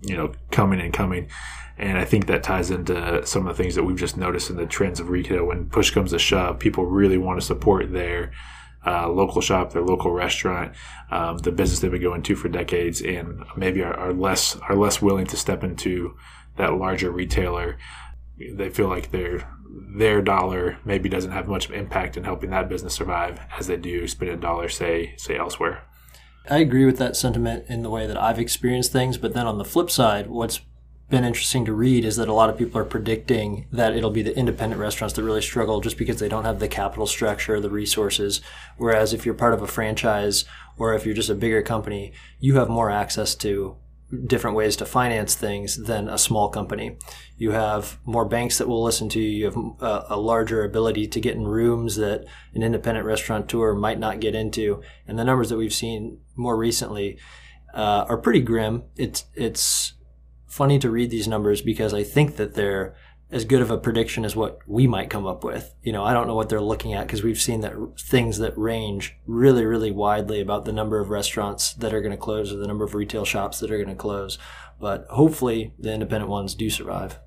you 0.01 0.15
know, 0.15 0.33
coming 0.51 0.79
and 0.79 0.93
coming. 0.93 1.29
And 1.77 1.97
I 1.97 2.05
think 2.05 2.27
that 2.27 2.43
ties 2.43 2.69
into 2.69 3.25
some 3.25 3.47
of 3.47 3.55
the 3.55 3.63
things 3.63 3.75
that 3.75 3.83
we've 3.83 3.97
just 3.97 4.17
noticed 4.17 4.49
in 4.49 4.57
the 4.57 4.65
trends 4.65 4.99
of 4.99 5.09
retail. 5.09 5.45
When 5.45 5.65
push 5.67 5.91
comes 5.91 6.11
to 6.11 6.19
shove, 6.19 6.59
people 6.59 6.85
really 6.85 7.17
want 7.17 7.39
to 7.39 7.45
support 7.45 7.91
their 7.91 8.31
uh, 8.85 9.09
local 9.09 9.41
shop, 9.41 9.73
their 9.73 9.83
local 9.83 10.11
restaurant, 10.11 10.73
um, 11.11 11.37
the 11.39 11.51
business 11.51 11.79
they've 11.79 11.91
been 11.91 12.01
going 12.01 12.23
to 12.23 12.35
for 12.35 12.49
decades, 12.49 13.01
and 13.01 13.43
maybe 13.55 13.81
are, 13.83 13.93
are, 13.93 14.13
less 14.13 14.55
are 14.69 14.75
less 14.75 15.01
willing 15.01 15.27
to 15.27 15.37
step 15.37 15.63
into 15.63 16.15
that 16.57 16.73
larger 16.73 17.11
retailer. 17.11 17.77
They 18.37 18.69
feel 18.69 18.87
like 18.87 19.11
their 19.11 19.47
their 19.95 20.21
dollar 20.21 20.77
maybe 20.83 21.09
doesn't 21.09 21.31
have 21.31 21.47
much 21.47 21.69
impact 21.69 22.17
in 22.17 22.23
helping 22.23 22.49
that 22.49 22.69
business 22.69 22.93
survive 22.93 23.39
as 23.57 23.67
they 23.67 23.77
do 23.77 24.07
spending 24.07 24.37
a 24.37 24.41
dollar 24.41 24.67
say 24.67 25.13
say 25.17 25.37
elsewhere. 25.37 25.83
I 26.49 26.57
agree 26.57 26.85
with 26.85 26.97
that 26.97 27.15
sentiment 27.15 27.65
in 27.69 27.83
the 27.83 27.89
way 27.89 28.07
that 28.07 28.17
I've 28.17 28.39
experienced 28.39 28.91
things, 28.91 29.17
but 29.17 29.33
then 29.33 29.47
on 29.47 29.57
the 29.57 29.65
flip 29.65 29.91
side, 29.91 30.27
what's 30.27 30.61
been 31.09 31.23
interesting 31.25 31.65
to 31.65 31.73
read 31.73 32.05
is 32.05 32.15
that 32.15 32.29
a 32.29 32.33
lot 32.33 32.49
of 32.49 32.57
people 32.57 32.79
are 32.79 32.85
predicting 32.85 33.67
that 33.71 33.93
it'll 33.93 34.09
be 34.09 34.21
the 34.21 34.35
independent 34.35 34.81
restaurants 34.81 35.13
that 35.13 35.23
really 35.23 35.41
struggle 35.41 35.81
just 35.81 35.97
because 35.97 36.19
they 36.19 36.29
don't 36.29 36.45
have 36.45 36.59
the 36.59 36.67
capital 36.67 37.05
structure, 37.05 37.55
or 37.55 37.59
the 37.59 37.69
resources. 37.69 38.41
Whereas 38.77 39.13
if 39.13 39.25
you're 39.25 39.35
part 39.35 39.53
of 39.53 39.61
a 39.61 39.67
franchise 39.67 40.45
or 40.77 40.93
if 40.93 41.05
you're 41.05 41.13
just 41.13 41.29
a 41.29 41.35
bigger 41.35 41.61
company, 41.61 42.13
you 42.39 42.55
have 42.55 42.69
more 42.69 42.89
access 42.89 43.35
to 43.35 43.75
different 44.25 44.57
ways 44.57 44.75
to 44.75 44.85
finance 44.85 45.35
things 45.35 45.77
than 45.77 46.09
a 46.09 46.17
small 46.17 46.49
company. 46.49 46.97
You 47.37 47.51
have 47.51 47.97
more 48.05 48.25
banks 48.25 48.57
that 48.57 48.67
will 48.67 48.83
listen 48.83 49.09
to 49.09 49.19
you. 49.19 49.29
You 49.29 49.45
have 49.45 49.57
a, 49.79 50.05
a, 50.15 50.19
larger 50.19 50.63
ability 50.63 51.07
to 51.07 51.19
get 51.19 51.35
in 51.35 51.47
rooms 51.47 51.95
that 51.95 52.25
an 52.53 52.61
independent 52.61 53.05
restaurateur 53.05 53.73
might 53.73 53.99
not 53.99 54.19
get 54.19 54.35
into. 54.35 54.81
And 55.07 55.17
the 55.17 55.23
numbers 55.23 55.49
that 55.49 55.57
we've 55.57 55.73
seen 55.73 56.19
more 56.35 56.57
recently 56.57 57.17
uh, 57.73 58.05
are 58.09 58.17
pretty 58.17 58.41
grim. 58.41 58.83
It's 58.97 59.25
it's 59.33 59.93
funny 60.47 60.77
to 60.79 60.89
read 60.89 61.09
these 61.09 61.27
numbers 61.27 61.61
because 61.61 61.93
I 61.93 62.03
think 62.03 62.35
that 62.35 62.55
they're 62.55 62.95
as 63.31 63.45
good 63.45 63.61
of 63.61 63.71
a 63.71 63.77
prediction 63.77 64.25
as 64.25 64.35
what 64.35 64.59
we 64.67 64.87
might 64.87 65.09
come 65.09 65.25
up 65.25 65.43
with. 65.43 65.73
You 65.81 65.93
know, 65.93 66.03
I 66.03 66.13
don't 66.13 66.27
know 66.27 66.35
what 66.35 66.49
they're 66.49 66.59
looking 66.59 66.93
at 66.93 67.07
because 67.07 67.23
we've 67.23 67.39
seen 67.39 67.61
that 67.61 67.73
things 67.97 68.39
that 68.39 68.57
range 68.57 69.15
really, 69.25 69.65
really 69.65 69.91
widely 69.91 70.41
about 70.41 70.65
the 70.65 70.73
number 70.73 70.99
of 70.99 71.09
restaurants 71.09 71.73
that 71.75 71.93
are 71.93 72.01
going 72.01 72.11
to 72.11 72.17
close 72.17 72.51
or 72.53 72.57
the 72.57 72.67
number 72.67 72.83
of 72.83 72.93
retail 72.93 73.23
shops 73.23 73.59
that 73.59 73.71
are 73.71 73.77
going 73.77 73.87
to 73.87 73.95
close. 73.95 74.37
But 74.79 75.05
hopefully, 75.09 75.73
the 75.79 75.93
independent 75.93 76.29
ones 76.29 76.55
do 76.55 76.69
survive. 76.69 77.19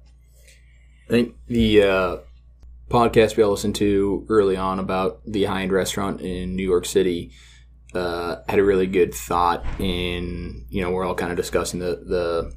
I 1.09 1.11
think 1.11 1.37
the 1.47 1.83
uh, 1.83 2.17
podcast 2.91 3.37
we 3.37 3.43
all 3.43 3.53
listened 3.53 3.77
to 3.77 4.27
early 4.29 4.57
on 4.57 4.79
about 4.79 5.21
the 5.27 5.45
high 5.45 5.63
end 5.63 5.73
restaurant 5.73 6.21
in 6.21 6.55
New 6.55 6.69
York 6.69 6.85
City 6.85 7.33
uh, 7.95 8.43
had 8.49 8.59
a 8.59 8.65
really 8.65 8.87
good 8.87 9.15
thought 9.15 9.65
in, 9.79 10.67
you 10.69 10.83
know, 10.83 10.91
we're 10.91 11.05
all 11.05 11.15
kind 11.15 11.31
of 11.31 11.37
discussing 11.37 11.81
the, 11.81 12.03
the 12.07 12.53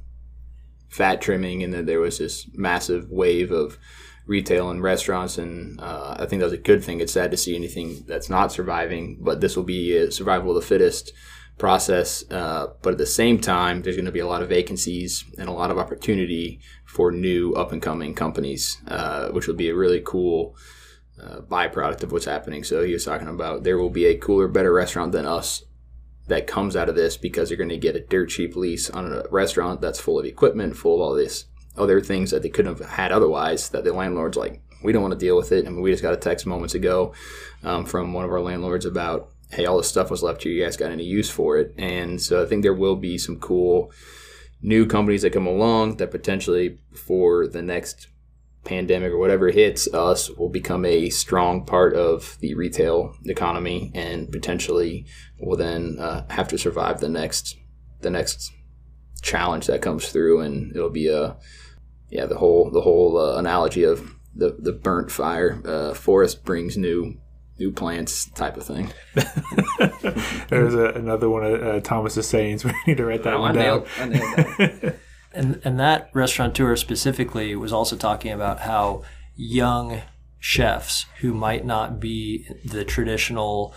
fat 0.88 1.20
trimming, 1.20 1.62
and 1.62 1.72
then 1.72 1.86
there 1.86 2.00
was 2.00 2.18
this 2.18 2.48
massive 2.54 3.10
wave 3.10 3.50
of 3.50 3.78
retail 4.26 4.70
and 4.70 4.82
restaurants, 4.82 5.38
and 5.38 5.80
uh, 5.80 6.16
I 6.18 6.26
think 6.26 6.40
that's 6.40 6.52
a 6.52 6.58
good 6.58 6.84
thing. 6.84 7.00
It's 7.00 7.12
sad 7.12 7.30
to 7.30 7.36
see 7.36 7.56
anything 7.56 8.04
that's 8.06 8.28
not 8.28 8.52
surviving, 8.52 9.18
but 9.20 9.40
this 9.40 9.56
will 9.56 9.64
be 9.64 9.96
a 9.96 10.10
survival 10.10 10.50
of 10.50 10.56
the 10.56 10.68
fittest 10.68 11.12
process. 11.56 12.24
Uh, 12.30 12.68
but 12.82 12.92
at 12.92 12.98
the 12.98 13.06
same 13.06 13.40
time, 13.40 13.82
there's 13.82 13.96
going 13.96 14.06
to 14.06 14.12
be 14.12 14.20
a 14.20 14.26
lot 14.26 14.42
of 14.42 14.48
vacancies 14.48 15.24
and 15.38 15.48
a 15.48 15.52
lot 15.52 15.70
of 15.70 15.78
opportunity 15.78 16.60
for 16.84 17.10
new 17.10 17.52
up 17.54 17.72
and 17.72 17.82
coming 17.82 18.14
companies, 18.14 18.78
uh, 18.86 19.28
which 19.28 19.46
will 19.46 19.54
be 19.54 19.68
a 19.68 19.74
really 19.74 20.02
cool. 20.04 20.56
Uh, 21.20 21.40
byproduct 21.40 22.04
of 22.04 22.12
what's 22.12 22.26
happening. 22.26 22.62
So 22.62 22.84
he 22.84 22.92
was 22.92 23.04
talking 23.04 23.26
about 23.26 23.64
there 23.64 23.76
will 23.76 23.90
be 23.90 24.04
a 24.06 24.16
cooler, 24.16 24.46
better 24.46 24.72
restaurant 24.72 25.10
than 25.10 25.26
us 25.26 25.64
that 26.28 26.46
comes 26.46 26.76
out 26.76 26.88
of 26.88 26.94
this 26.94 27.16
because 27.16 27.48
they're 27.48 27.58
going 27.58 27.68
to 27.70 27.76
get 27.76 27.96
a 27.96 28.00
dirt 28.00 28.30
cheap 28.30 28.54
lease 28.54 28.88
on 28.90 29.12
a 29.12 29.24
restaurant 29.30 29.80
that's 29.80 30.00
full 30.00 30.18
of 30.18 30.24
equipment, 30.24 30.76
full 30.76 30.94
of 30.96 31.00
all 31.00 31.14
this 31.14 31.46
other 31.76 32.00
things 32.00 32.30
that 32.30 32.42
they 32.42 32.48
couldn't 32.48 32.78
have 32.78 32.90
had 32.90 33.12
otherwise. 33.12 33.70
That 33.70 33.84
the 33.84 33.92
landlord's 33.92 34.36
like, 34.36 34.60
we 34.82 34.92
don't 34.92 35.02
want 35.02 35.12
to 35.12 35.18
deal 35.18 35.36
with 35.36 35.52
it. 35.52 35.66
I 35.66 35.70
mean, 35.70 35.80
we 35.80 35.90
just 35.90 36.02
got 36.02 36.14
a 36.14 36.18
text 36.18 36.46
moments 36.46 36.74
ago 36.74 37.12
um, 37.64 37.84
from 37.84 38.12
one 38.12 38.24
of 38.24 38.30
our 38.30 38.40
landlords 38.40 38.84
about, 38.84 39.30
hey, 39.50 39.66
all 39.66 39.78
this 39.78 39.88
stuff 39.88 40.10
was 40.10 40.22
left 40.22 40.42
here. 40.42 40.52
You 40.52 40.64
guys 40.64 40.76
got 40.76 40.92
any 40.92 41.04
use 41.04 41.30
for 41.30 41.56
it? 41.58 41.74
And 41.78 42.20
so 42.20 42.42
I 42.42 42.46
think 42.46 42.62
there 42.62 42.74
will 42.74 42.96
be 42.96 43.18
some 43.18 43.38
cool 43.40 43.90
new 44.60 44.86
companies 44.86 45.22
that 45.22 45.32
come 45.32 45.46
along 45.46 45.96
that 45.96 46.10
potentially 46.10 46.78
for 46.92 47.46
the 47.46 47.62
next 47.62 48.08
pandemic 48.64 49.12
or 49.12 49.18
whatever 49.18 49.50
hits 49.50 49.92
us 49.94 50.30
will 50.30 50.48
become 50.48 50.84
a 50.84 51.08
strong 51.10 51.64
part 51.64 51.94
of 51.94 52.38
the 52.40 52.54
retail 52.54 53.14
economy 53.24 53.90
and 53.94 54.30
potentially 54.30 55.06
will 55.40 55.56
then 55.56 55.96
uh, 55.98 56.26
have 56.28 56.48
to 56.48 56.58
survive 56.58 57.00
the 57.00 57.08
next 57.08 57.56
the 58.00 58.10
next 58.10 58.52
challenge 59.22 59.66
that 59.66 59.82
comes 59.82 60.08
through 60.10 60.40
and 60.40 60.74
it'll 60.76 60.90
be 60.90 61.08
a 61.08 61.36
yeah 62.10 62.26
the 62.26 62.38
whole 62.38 62.70
the 62.70 62.82
whole 62.82 63.18
uh, 63.18 63.38
analogy 63.38 63.84
of 63.84 64.14
the 64.34 64.56
the 64.58 64.72
burnt 64.72 65.10
fire 65.10 65.60
uh, 65.64 65.94
forest 65.94 66.44
brings 66.44 66.76
new 66.76 67.18
new 67.58 67.72
plants 67.72 68.30
type 68.30 68.56
of 68.56 68.64
thing. 68.64 68.92
There's 70.48 70.74
a, 70.74 70.92
another 70.94 71.28
one 71.28 71.44
of 71.44 71.62
uh, 71.62 71.80
Thomas's 71.80 72.28
sayings. 72.28 72.64
We 72.68 72.72
need 72.86 72.98
to 72.98 73.04
write 73.04 73.24
that 73.24 73.34
oh, 73.34 73.40
one 73.40 73.58
I 73.58 73.62
down. 73.62 73.78
Nailed, 73.78 73.88
I 73.98 74.06
nailed 74.06 74.36
that. 74.58 74.96
And 75.38 75.60
and 75.64 75.78
that 75.78 76.10
restaurateur 76.12 76.74
specifically 76.74 77.54
was 77.54 77.72
also 77.72 77.96
talking 77.96 78.32
about 78.32 78.60
how 78.60 79.04
young 79.36 80.02
chefs 80.40 81.06
who 81.20 81.32
might 81.32 81.64
not 81.64 82.00
be 82.00 82.44
the 82.64 82.84
traditional 82.84 83.72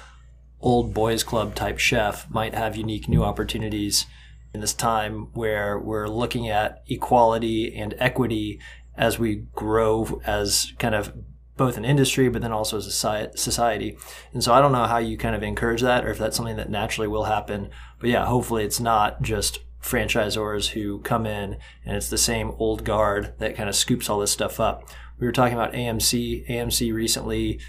old 0.60 0.92
boys 0.92 1.24
club 1.24 1.54
type 1.54 1.78
chef 1.78 2.28
might 2.32 2.56
have 2.56 2.76
unique 2.76 3.08
new 3.08 3.24
opportunities 3.24 4.08
in 4.56 4.62
this 4.62 4.74
time 4.74 5.28
where 5.34 5.78
we're 5.78 6.08
looking 6.08 6.50
at 6.50 6.82
equality 6.88 7.76
and 7.76 7.94
equity 8.00 8.60
as 8.98 9.20
we 9.20 9.36
grow 9.54 10.20
as 10.26 10.74
kind 10.80 10.96
of 10.96 11.14
both 11.58 11.78
an 11.78 11.86
industry 11.86 12.28
but 12.28 12.42
then 12.42 12.52
also 12.52 12.78
as 12.78 12.88
a 12.88 13.38
society. 13.38 13.98
And 14.34 14.44
so 14.44 14.52
I 14.52 14.62
don't 14.62 14.72
know 14.72 14.86
how 14.86 14.98
you 14.98 15.16
kind 15.16 15.36
of 15.36 15.44
encourage 15.44 15.82
that 15.82 16.06
or 16.06 16.10
if 16.10 16.18
that's 16.18 16.36
something 16.36 16.58
that 16.58 16.72
naturally 16.72 17.08
will 17.08 17.26
happen. 17.26 17.70
But 18.00 18.10
yeah, 18.10 18.26
hopefully 18.26 18.64
it's 18.64 18.80
not 18.80 19.22
just 19.22 19.60
franchisors 19.82 20.70
who 20.70 21.00
come 21.00 21.26
in 21.26 21.58
and 21.86 21.98
it's 21.98 22.10
the 22.10 22.18
same 22.18 22.52
old 22.58 22.84
guard 22.84 23.34
that 23.40 23.56
kind 23.56 23.70
of 23.70 23.76
scoops 23.76 24.10
all 24.10 24.20
this 24.20 24.32
stuff 24.32 24.60
up. 24.60 24.90
We 25.20 25.28
were 25.28 25.32
talking 25.32 25.54
about 25.54 25.74
AMC. 25.74 26.50
AMC 26.50 26.94
recently, 26.94 27.60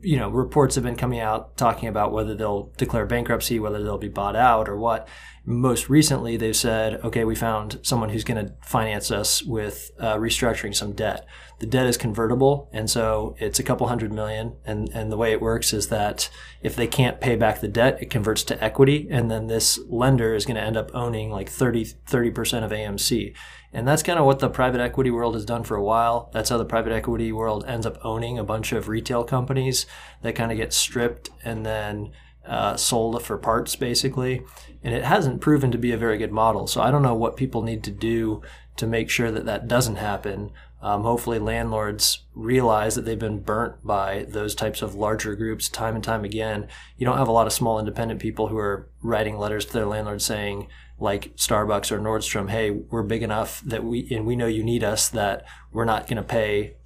you 0.00 0.18
know, 0.18 0.28
reports 0.28 0.74
have 0.74 0.84
been 0.84 0.96
coming 0.96 1.20
out 1.20 1.56
talking 1.56 1.88
about 1.88 2.12
whether 2.12 2.34
they'll 2.34 2.72
declare 2.76 3.06
bankruptcy, 3.06 3.58
whether 3.58 3.82
they'll 3.82 3.98
be 3.98 4.08
bought 4.08 4.36
out 4.36 4.68
or 4.68 4.76
what. 4.76 5.08
Most 5.46 5.90
recently, 5.90 6.36
they've 6.36 6.56
said, 6.56 6.94
okay, 7.04 7.24
we 7.24 7.34
found 7.34 7.78
someone 7.82 8.08
who's 8.08 8.24
going 8.24 8.46
to 8.46 8.54
finance 8.62 9.10
us 9.10 9.42
with 9.42 9.90
uh, 9.98 10.16
restructuring 10.16 10.74
some 10.74 10.92
debt 10.92 11.26
the 11.60 11.66
debt 11.66 11.86
is 11.86 11.96
convertible, 11.96 12.68
and 12.72 12.90
so 12.90 13.36
it's 13.38 13.58
a 13.58 13.62
couple 13.62 13.86
hundred 13.86 14.12
million. 14.12 14.56
And, 14.64 14.88
and 14.92 15.10
the 15.10 15.16
way 15.16 15.32
it 15.32 15.40
works 15.40 15.72
is 15.72 15.88
that 15.88 16.28
if 16.62 16.74
they 16.74 16.86
can't 16.86 17.20
pay 17.20 17.36
back 17.36 17.60
the 17.60 17.68
debt, 17.68 17.98
it 18.02 18.10
converts 18.10 18.42
to 18.44 18.62
equity, 18.62 19.06
and 19.10 19.30
then 19.30 19.46
this 19.46 19.78
lender 19.88 20.34
is 20.34 20.44
going 20.44 20.56
to 20.56 20.62
end 20.62 20.76
up 20.76 20.90
owning 20.94 21.30
like 21.30 21.48
30, 21.48 21.86
30% 22.06 22.64
of 22.64 22.70
AMC. 22.70 23.34
And 23.72 23.86
that's 23.86 24.02
kind 24.02 24.18
of 24.18 24.26
what 24.26 24.40
the 24.40 24.50
private 24.50 24.80
equity 24.80 25.10
world 25.10 25.34
has 25.34 25.44
done 25.44 25.64
for 25.64 25.76
a 25.76 25.82
while. 25.82 26.30
That's 26.32 26.50
how 26.50 26.58
the 26.58 26.64
private 26.64 26.92
equity 26.92 27.32
world 27.32 27.64
ends 27.66 27.86
up 27.86 27.98
owning 28.04 28.38
a 28.38 28.44
bunch 28.44 28.72
of 28.72 28.88
retail 28.88 29.24
companies 29.24 29.86
that 30.22 30.34
kind 30.34 30.52
of 30.52 30.58
get 30.58 30.72
stripped 30.72 31.30
and 31.44 31.64
then 31.64 32.12
uh, 32.46 32.76
sold 32.76 33.22
for 33.22 33.38
parts, 33.38 33.74
basically. 33.74 34.42
And 34.84 34.94
it 34.94 35.04
hasn't 35.04 35.40
proven 35.40 35.72
to 35.72 35.78
be 35.78 35.90
a 35.92 35.98
very 35.98 36.18
good 36.18 36.30
model. 36.30 36.66
So 36.66 36.80
I 36.80 36.90
don't 36.90 37.02
know 37.02 37.14
what 37.14 37.36
people 37.36 37.62
need 37.62 37.82
to 37.84 37.90
do 37.90 38.42
to 38.76 38.86
make 38.86 39.10
sure 39.10 39.30
that 39.30 39.46
that 39.46 39.66
doesn't 39.66 39.96
happen. 39.96 40.50
Um, 40.82 41.02
hopefully, 41.02 41.38
landlords 41.38 42.24
realize 42.34 42.94
that 42.94 43.06
they've 43.06 43.18
been 43.18 43.40
burnt 43.40 43.84
by 43.84 44.26
those 44.28 44.54
types 44.54 44.82
of 44.82 44.94
larger 44.94 45.34
groups 45.34 45.70
time 45.70 45.94
and 45.94 46.04
time 46.04 46.24
again. 46.24 46.68
You 46.98 47.06
don't 47.06 47.16
have 47.16 47.28
a 47.28 47.32
lot 47.32 47.46
of 47.46 47.54
small 47.54 47.78
independent 47.78 48.20
people 48.20 48.48
who 48.48 48.58
are 48.58 48.90
writing 49.02 49.38
letters 49.38 49.64
to 49.64 49.72
their 49.72 49.86
landlords 49.86 50.26
saying, 50.26 50.68
like 50.98 51.34
Starbucks 51.36 51.90
or 51.90 51.98
Nordstrom, 51.98 52.50
hey, 52.50 52.70
we're 52.70 53.02
big 53.02 53.22
enough 53.22 53.62
that 53.62 53.82
we, 53.82 54.06
and 54.10 54.26
we 54.26 54.36
know 54.36 54.46
you 54.46 54.62
need 54.62 54.84
us, 54.84 55.08
that 55.08 55.44
we're 55.72 55.86
not 55.86 56.06
going 56.06 56.18
to 56.18 56.22
pay 56.22 56.76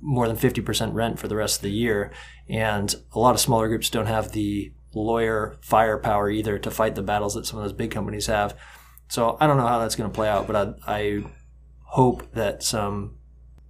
more 0.00 0.26
than 0.26 0.36
50% 0.36 0.94
rent 0.94 1.18
for 1.18 1.28
the 1.28 1.36
rest 1.36 1.56
of 1.56 1.62
the 1.62 1.70
year. 1.70 2.10
And 2.48 2.94
a 3.12 3.18
lot 3.18 3.34
of 3.34 3.40
smaller 3.40 3.68
groups 3.68 3.90
don't 3.90 4.06
have 4.06 4.32
the 4.32 4.72
lawyer 4.94 5.56
firepower 5.62 6.30
either 6.30 6.58
to 6.58 6.70
fight 6.70 6.94
the 6.94 7.02
battles 7.02 7.34
that 7.34 7.46
some 7.46 7.58
of 7.58 7.64
those 7.64 7.72
big 7.72 7.90
companies 7.90 8.26
have. 8.26 8.56
So 9.08 9.36
I 9.40 9.46
don't 9.46 9.56
know 9.56 9.66
how 9.66 9.78
that's 9.78 9.96
going 9.96 10.10
to 10.10 10.14
play 10.14 10.28
out, 10.28 10.46
but 10.46 10.56
I, 10.56 10.74
I 10.86 11.24
hope 11.84 12.32
that 12.32 12.62
some 12.62 13.18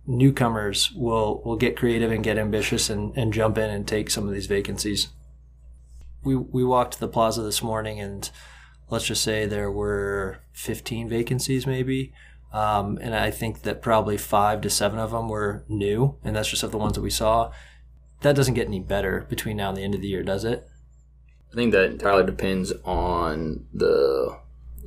newcomers 0.07 0.91
will 0.93 1.43
will 1.45 1.57
get 1.57 1.77
creative 1.77 2.11
and 2.11 2.25
get 2.25 2.39
ambitious 2.39 2.91
and, 2.91 3.17
and 3.17 3.33
jump 3.33 3.57
in 3.59 3.71
and 3.71 3.87
take 3.87 4.11
some 4.11 4.27
of 4.27 4.35
these 4.35 4.47
vacancies. 4.47 5.09
We 6.23 6.37
we 6.37 6.65
walked 6.65 6.99
the 6.99 7.09
plaza 7.09 7.43
this 7.43 7.63
morning 7.63 8.01
and 8.01 8.31
let's 8.91 9.07
just 9.07 9.25
say 9.25 9.47
there 9.47 9.71
were 9.71 10.41
15 10.53 11.09
vacancies 11.09 11.67
maybe. 11.67 12.13
Um, 12.53 12.99
and 13.01 13.15
I 13.15 13.31
think 13.31 13.63
that 13.63 13.81
probably 13.81 14.19
five 14.19 14.61
to 14.61 14.71
seven 14.71 14.99
of 14.99 15.11
them 15.11 15.31
were 15.31 15.65
new, 15.69 16.19
and 16.23 16.37
that's 16.37 16.51
just 16.51 16.63
of 16.63 16.71
the 16.71 16.79
ones 16.79 16.95
that 16.95 17.01
we 17.01 17.09
saw. 17.09 17.51
That 18.21 18.37
doesn't 18.37 18.55
get 18.55 18.67
any 18.67 18.79
better 18.79 19.27
between 19.29 19.57
now 19.57 19.71
and 19.71 19.79
the 19.79 19.83
end 19.83 19.95
of 19.95 20.03
the 20.03 20.09
year, 20.09 20.23
does 20.23 20.45
it? 20.45 20.69
I 21.53 21.55
think 21.55 21.73
that 21.73 21.91
entirely 21.91 22.25
depends 22.25 22.73
on 22.85 23.67
the 23.75 24.39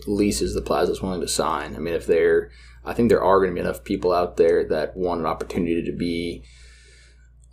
leases 0.08 0.54
the 0.54 0.62
plaza's 0.62 1.02
willing 1.02 1.22
to 1.22 1.28
sign. 1.28 1.76
I 1.76 1.80
mean, 1.80 1.94
if 1.94 2.08
they're, 2.08 2.52
I 2.84 2.94
think 2.94 3.10
there 3.10 3.24
are 3.24 3.40
going 3.40 3.52
to 3.52 3.56
be 3.56 3.62
enough 3.62 3.84
people 3.84 4.12
out 4.12 4.38
there 4.38 4.68
that 4.70 4.98
want 4.98 5.20
an 5.20 5.28
opportunity 5.28 5.84
to 5.84 5.92
be 5.92 6.44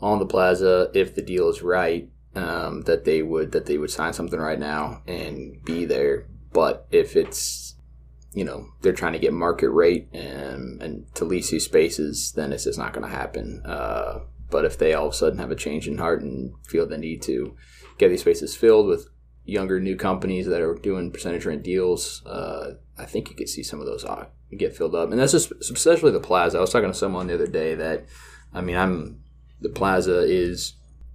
on 0.01 0.19
the 0.19 0.27
plaza 0.27 0.91
if 0.95 1.15
the 1.15 1.23
deal 1.23 1.49
is 1.49 1.63
right. 1.63 2.09
Um, 2.35 2.81
that 2.83 3.05
they 3.05 3.23
would 3.23 3.53
that 3.53 3.67
they 3.67 3.77
would 3.77 3.91
sign 3.91 4.15
something 4.15 4.41
right 4.41 4.59
now 4.59 5.03
and 5.07 5.63
be 5.65 5.85
there. 5.85 6.27
But 6.51 6.87
if 6.91 7.15
it's 7.15 7.75
you 8.33 8.43
know 8.43 8.69
they're 8.81 8.95
trying 8.95 9.13
to 9.13 9.19
get 9.19 9.35
market 9.35 9.69
rate 9.69 10.09
and 10.15 10.81
and 10.81 11.15
to 11.17 11.27
lease 11.27 11.51
these 11.51 11.67
spaces, 11.67 12.33
then 12.35 12.55
it's 12.55 12.65
just 12.65 12.79
not 12.79 12.95
going 12.95 13.07
to 13.07 13.15
happen. 13.15 13.63
Uh, 13.67 14.21
but 14.51 14.65
if 14.65 14.79
they 14.79 14.95
all 14.95 15.09
of 15.09 15.13
a 15.13 15.17
sudden 15.17 15.41
have 15.41 15.51
a 15.51 15.57
change 15.57 15.87
in 15.87 15.99
heart 15.99 16.23
and 16.23 16.55
feel 16.67 16.87
the 16.87 16.97
need 16.97 17.21
to 17.23 17.55
get 17.99 18.09
these 18.09 18.21
spaces 18.21 18.57
filled 18.57 18.87
with 18.87 19.09
younger 19.45 19.81
new 19.81 19.97
companies 19.97 20.47
that 20.47 20.61
are 20.61 20.75
doing 20.75 21.11
percentage 21.11 21.47
rent 21.47 21.63
deals, 21.63 22.25
uh, 22.27 22.73
I 22.99 23.05
think 23.05 23.31
you 23.31 23.37
could 23.37 23.49
see 23.49 23.63
some 23.63 23.81
of 23.81 23.87
those 23.87 24.05
uh, 24.05 24.27
get 24.57 24.77
filled 24.77 24.95
up. 24.95 25.11
And 25.11 25.19
that's 25.19 25.33
just 25.33 25.53
especially 25.53 26.13
the 26.13 26.21
plaza. 26.21 26.59
I 26.59 26.61
was 26.61 26.71
talking 26.71 26.91
to 26.91 26.95
someone 26.95 27.27
the 27.27 27.35
other 27.35 27.47
day 27.47 27.75
that, 27.75 28.07
I 28.53 28.61
mean, 28.61 28.77
I'm 28.77 29.23
the 29.61 29.69
plaza 29.69 30.21
is 30.21 30.75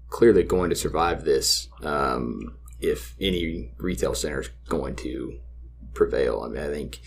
clearly 0.10 0.44
going 0.44 0.70
to 0.70 0.76
survive 0.76 1.24
this 1.24 1.68
um, 1.84 2.58
if 2.80 3.16
any 3.20 3.74
retail 3.78 4.16
center 4.16 4.42
is 4.42 4.50
going 4.68 4.96
to 4.98 5.40
prevail. 5.94 6.44
I 6.46 6.50
mean, 6.50 6.64
I 6.64 6.70
think 6.70 7.00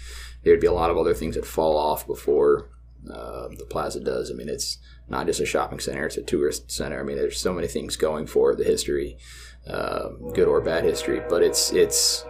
there'd 0.45 0.61
be 0.61 0.67
a 0.67 0.73
lot 0.73 0.91
of 0.91 0.99
other 0.99 1.15
things 1.15 1.35
that 1.35 1.47
fall 1.47 1.77
off 1.77 2.07
before 2.07 2.71
uh, 3.11 3.49
the 3.57 3.67
plaza 3.69 4.00
does. 4.00 4.31
I 4.31 4.35
mean, 4.35 4.49
it's 4.49 4.79
not 5.11 5.26
just 5.26 5.40
a 5.40 5.47
shopping 5.47 5.81
center; 5.81 6.07
it's 6.07 6.17
a 6.17 6.23
tourist 6.23 6.71
center. 6.71 7.00
I 7.00 7.02
mean, 7.02 7.17
there's 7.17 7.40
so 7.40 7.52
many 7.52 7.69
things 7.69 7.97
going 7.97 8.26
for 8.26 8.55
the 8.55 8.64
history 8.64 9.19
uh, 9.67 10.09
good 10.33 10.49
or 10.49 10.61
bad 10.61 10.85
history. 10.85 11.21
But 11.29 11.43
it's 11.43 11.73
it's 11.73 12.25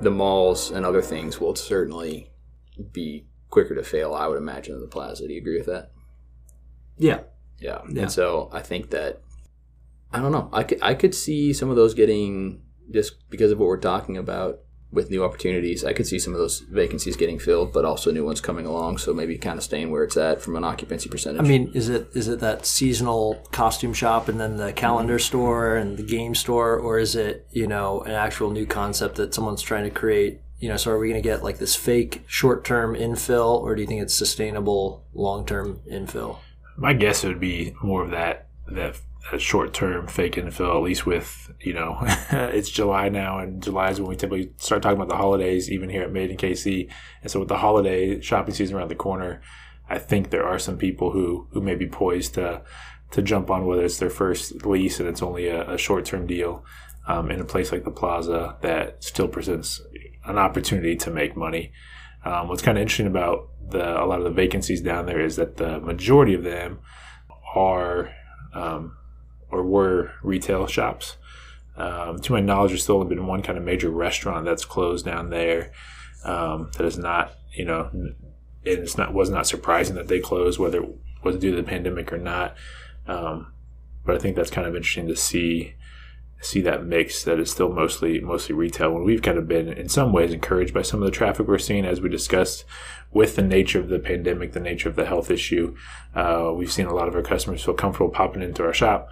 the 0.00 0.10
malls 0.10 0.70
and 0.70 0.84
other 0.86 1.02
things 1.02 1.40
will 1.40 1.54
certainly 1.54 2.30
be 2.92 3.26
quicker 3.50 3.74
to 3.74 3.82
fail. 3.82 4.14
I 4.14 4.26
would 4.26 4.38
imagine 4.38 4.74
than 4.74 4.82
the 4.82 4.88
plaza. 4.88 5.26
Do 5.26 5.32
you 5.32 5.40
agree 5.40 5.58
with 5.58 5.66
that? 5.66 5.90
Yeah. 6.96 7.20
Yeah. 7.58 7.80
yeah. 7.88 8.02
And 8.02 8.12
so 8.12 8.48
I 8.52 8.60
think 8.60 8.90
that 8.90 9.20
I 10.12 10.20
don't 10.20 10.32
know. 10.32 10.48
I 10.52 10.64
could 10.64 10.78
I 10.82 10.94
could 10.94 11.14
see 11.14 11.52
some 11.52 11.70
of 11.70 11.76
those 11.76 11.94
getting 11.94 12.62
just 12.90 13.28
because 13.30 13.52
of 13.52 13.58
what 13.58 13.66
we're 13.66 13.78
talking 13.78 14.16
about 14.16 14.60
with 14.92 15.10
new 15.10 15.24
opportunities. 15.24 15.84
I 15.84 15.92
could 15.92 16.06
see 16.06 16.18
some 16.18 16.32
of 16.32 16.40
those 16.40 16.60
vacancies 16.60 17.16
getting 17.16 17.38
filled, 17.38 17.72
but 17.72 17.84
also 17.84 18.10
new 18.10 18.24
ones 18.24 18.40
coming 18.40 18.66
along. 18.66 18.98
So 18.98 19.14
maybe 19.14 19.38
kind 19.38 19.56
of 19.56 19.62
staying 19.62 19.90
where 19.90 20.02
it's 20.02 20.16
at 20.16 20.42
from 20.42 20.56
an 20.56 20.64
occupancy 20.64 21.08
percentage. 21.08 21.40
I 21.40 21.44
mean, 21.44 21.70
is 21.74 21.88
it 21.88 22.08
is 22.14 22.28
it 22.28 22.40
that 22.40 22.66
seasonal 22.66 23.46
costume 23.52 23.94
shop 23.94 24.28
and 24.28 24.40
then 24.40 24.56
the 24.56 24.72
calendar 24.72 25.16
mm-hmm. 25.16 25.20
store 25.20 25.76
and 25.76 25.96
the 25.96 26.02
game 26.02 26.34
store, 26.34 26.78
or 26.78 26.98
is 26.98 27.14
it 27.14 27.46
you 27.50 27.66
know 27.66 28.00
an 28.02 28.12
actual 28.12 28.50
new 28.50 28.66
concept 28.66 29.16
that 29.16 29.34
someone's 29.34 29.62
trying 29.62 29.84
to 29.84 29.90
create? 29.90 30.40
You 30.58 30.68
know, 30.68 30.76
so 30.76 30.90
are 30.90 30.98
we 30.98 31.08
going 31.08 31.22
to 31.22 31.26
get 31.26 31.42
like 31.42 31.58
this 31.58 31.74
fake 31.74 32.22
short 32.26 32.64
term 32.64 32.94
infill, 32.94 33.60
or 33.62 33.74
do 33.74 33.82
you 33.82 33.86
think 33.86 34.02
it's 34.02 34.14
sustainable 34.14 35.04
long 35.14 35.46
term 35.46 35.80
infill? 35.90 36.38
My 36.76 36.92
guess 36.94 37.24
would 37.24 37.40
be 37.40 37.74
more 37.82 38.04
of 38.04 38.10
that 38.10 38.48
that 38.66 39.00
a 39.32 39.38
short 39.38 39.72
term 39.74 40.06
fake 40.06 40.34
infill, 40.34 40.76
at 40.76 40.82
least 40.82 41.06
with, 41.06 41.52
you 41.60 41.72
know, 41.72 41.98
it's 42.30 42.70
July 42.70 43.08
now, 43.08 43.38
and 43.38 43.62
July 43.62 43.90
is 43.90 44.00
when 44.00 44.08
we 44.08 44.16
typically 44.16 44.52
start 44.56 44.82
talking 44.82 44.96
about 44.96 45.08
the 45.08 45.16
holidays, 45.16 45.70
even 45.70 45.88
here 45.88 46.02
at 46.02 46.12
Made 46.12 46.30
in 46.30 46.36
KC. 46.36 46.90
And 47.22 47.30
so 47.30 47.40
with 47.40 47.48
the 47.48 47.58
holiday 47.58 48.20
shopping 48.20 48.54
season 48.54 48.76
around 48.76 48.88
the 48.88 48.94
corner, 48.94 49.40
I 49.88 49.98
think 49.98 50.30
there 50.30 50.46
are 50.46 50.58
some 50.58 50.78
people 50.78 51.10
who, 51.10 51.48
who 51.52 51.60
may 51.60 51.74
be 51.74 51.86
poised 51.86 52.34
to, 52.34 52.62
to 53.10 53.22
jump 53.22 53.50
on 53.50 53.66
whether 53.66 53.84
it's 53.84 53.98
their 53.98 54.10
first 54.10 54.64
lease 54.64 55.00
and 55.00 55.08
it's 55.08 55.22
only 55.22 55.48
a, 55.48 55.68
a 55.70 55.78
short 55.78 56.04
term 56.04 56.26
deal 56.26 56.64
um, 57.06 57.30
in 57.30 57.40
a 57.40 57.44
place 57.44 57.72
like 57.72 57.84
the 57.84 57.90
Plaza 57.90 58.56
that 58.62 59.02
still 59.02 59.28
presents 59.28 59.82
an 60.24 60.38
opportunity 60.38 60.96
to 60.96 61.10
make 61.10 61.36
money. 61.36 61.72
Um, 62.24 62.48
what's 62.48 62.62
kind 62.62 62.78
of 62.78 62.82
interesting 62.82 63.06
about 63.06 63.48
the, 63.70 64.02
a 64.02 64.04
lot 64.04 64.18
of 64.18 64.24
the 64.24 64.30
vacancies 64.30 64.80
down 64.80 65.06
there 65.06 65.20
is 65.20 65.36
that 65.36 65.56
the 65.56 65.80
majority 65.80 66.34
of 66.34 66.44
them 66.44 66.80
are 67.54 68.12
um, 68.54 68.96
or 69.50 69.62
were 69.62 70.12
retail 70.22 70.66
shops. 70.66 71.16
Um, 71.76 72.20
to 72.20 72.32
my 72.32 72.40
knowledge, 72.40 72.72
there's 72.72 72.82
still 72.82 72.96
only 72.96 73.14
been 73.14 73.26
one 73.26 73.42
kind 73.42 73.56
of 73.56 73.64
major 73.64 73.90
restaurant 73.90 74.44
that's 74.44 74.64
closed 74.64 75.04
down 75.04 75.30
there. 75.30 75.72
Um, 76.24 76.70
that 76.76 76.84
is 76.84 76.98
not, 76.98 77.32
you 77.54 77.64
know, 77.64 77.88
and 77.92 78.14
it's 78.62 78.98
not 78.98 79.14
was 79.14 79.30
not 79.30 79.46
surprising 79.46 79.96
that 79.96 80.08
they 80.08 80.20
closed, 80.20 80.58
whether 80.58 80.82
it 80.82 80.88
was 81.22 81.36
due 81.36 81.50
to 81.50 81.56
the 81.56 81.62
pandemic 81.62 82.12
or 82.12 82.18
not. 82.18 82.54
Um, 83.06 83.52
but 84.04 84.16
I 84.16 84.18
think 84.18 84.36
that's 84.36 84.50
kind 84.50 84.66
of 84.66 84.76
interesting 84.76 85.08
to 85.08 85.16
see 85.16 85.74
see 86.42 86.62
that 86.62 86.84
mix 86.84 87.22
that 87.24 87.38
is 87.38 87.50
still 87.50 87.70
mostly 87.70 88.18
mostly 88.20 88.54
retail 88.54 88.92
when 88.92 89.04
we've 89.04 89.22
kind 89.22 89.36
of 89.36 89.46
been 89.46 89.68
in 89.68 89.88
some 89.88 90.12
ways 90.12 90.32
encouraged 90.32 90.72
by 90.72 90.80
some 90.80 91.02
of 91.02 91.06
the 91.06 91.12
traffic 91.12 91.46
we're 91.46 91.58
seeing 91.58 91.84
as 91.84 92.00
we 92.00 92.08
discussed 92.08 92.64
with 93.12 93.36
the 93.36 93.42
nature 93.42 93.78
of 93.78 93.88
the 93.88 93.98
pandemic 93.98 94.52
the 94.52 94.60
nature 94.60 94.88
of 94.88 94.96
the 94.96 95.04
health 95.04 95.30
issue 95.30 95.76
uh, 96.14 96.50
we've 96.54 96.72
seen 96.72 96.86
a 96.86 96.94
lot 96.94 97.08
of 97.08 97.14
our 97.14 97.22
customers 97.22 97.62
feel 97.62 97.74
comfortable 97.74 98.08
popping 98.08 98.42
into 98.42 98.64
our 98.64 98.72
shop 98.72 99.08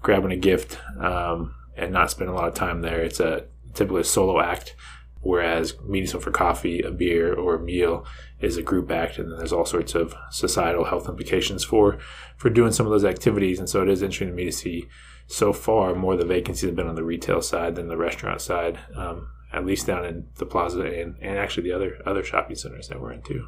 grabbing 0.00 0.32
a 0.32 0.36
gift 0.36 0.78
um, 0.98 1.54
and 1.76 1.92
not 1.92 2.10
spending 2.10 2.34
a 2.34 2.38
lot 2.38 2.48
of 2.48 2.54
time 2.54 2.80
there. 2.82 3.00
It's 3.00 3.20
a 3.20 3.44
typically 3.74 4.02
a 4.02 4.04
solo 4.04 4.40
act, 4.40 4.74
whereas 5.20 5.78
meeting 5.82 6.08
someone 6.08 6.24
for 6.24 6.30
coffee, 6.30 6.80
a 6.80 6.90
beer, 6.90 7.32
or 7.32 7.56
a 7.56 7.60
meal 7.60 8.04
is 8.40 8.56
a 8.56 8.62
group 8.62 8.90
act, 8.90 9.18
and 9.18 9.30
then 9.30 9.38
there's 9.38 9.52
all 9.52 9.66
sorts 9.66 9.94
of 9.94 10.14
societal 10.30 10.84
health 10.84 11.08
implications 11.08 11.64
for 11.64 11.98
for 12.36 12.50
doing 12.50 12.72
some 12.72 12.86
of 12.86 12.92
those 12.92 13.04
activities. 13.04 13.58
And 13.58 13.68
so 13.68 13.82
it 13.82 13.88
is 13.88 14.02
interesting 14.02 14.28
to 14.28 14.34
me 14.34 14.46
to 14.46 14.52
see 14.52 14.88
so 15.26 15.52
far 15.52 15.94
more 15.94 16.16
the 16.16 16.24
vacancies 16.24 16.68
have 16.68 16.76
been 16.76 16.88
on 16.88 16.96
the 16.96 17.04
retail 17.04 17.40
side 17.40 17.76
than 17.76 17.88
the 17.88 17.96
restaurant 17.96 18.40
side, 18.40 18.78
um, 18.96 19.28
at 19.52 19.66
least 19.66 19.86
down 19.86 20.04
in 20.04 20.26
the 20.36 20.46
plaza 20.46 20.82
and, 20.82 21.16
and 21.20 21.38
actually 21.38 21.64
the 21.64 21.72
other 21.72 21.98
other 22.06 22.24
shopping 22.24 22.56
centers 22.56 22.88
that 22.88 23.00
we're 23.00 23.12
in 23.12 23.22
too. 23.22 23.46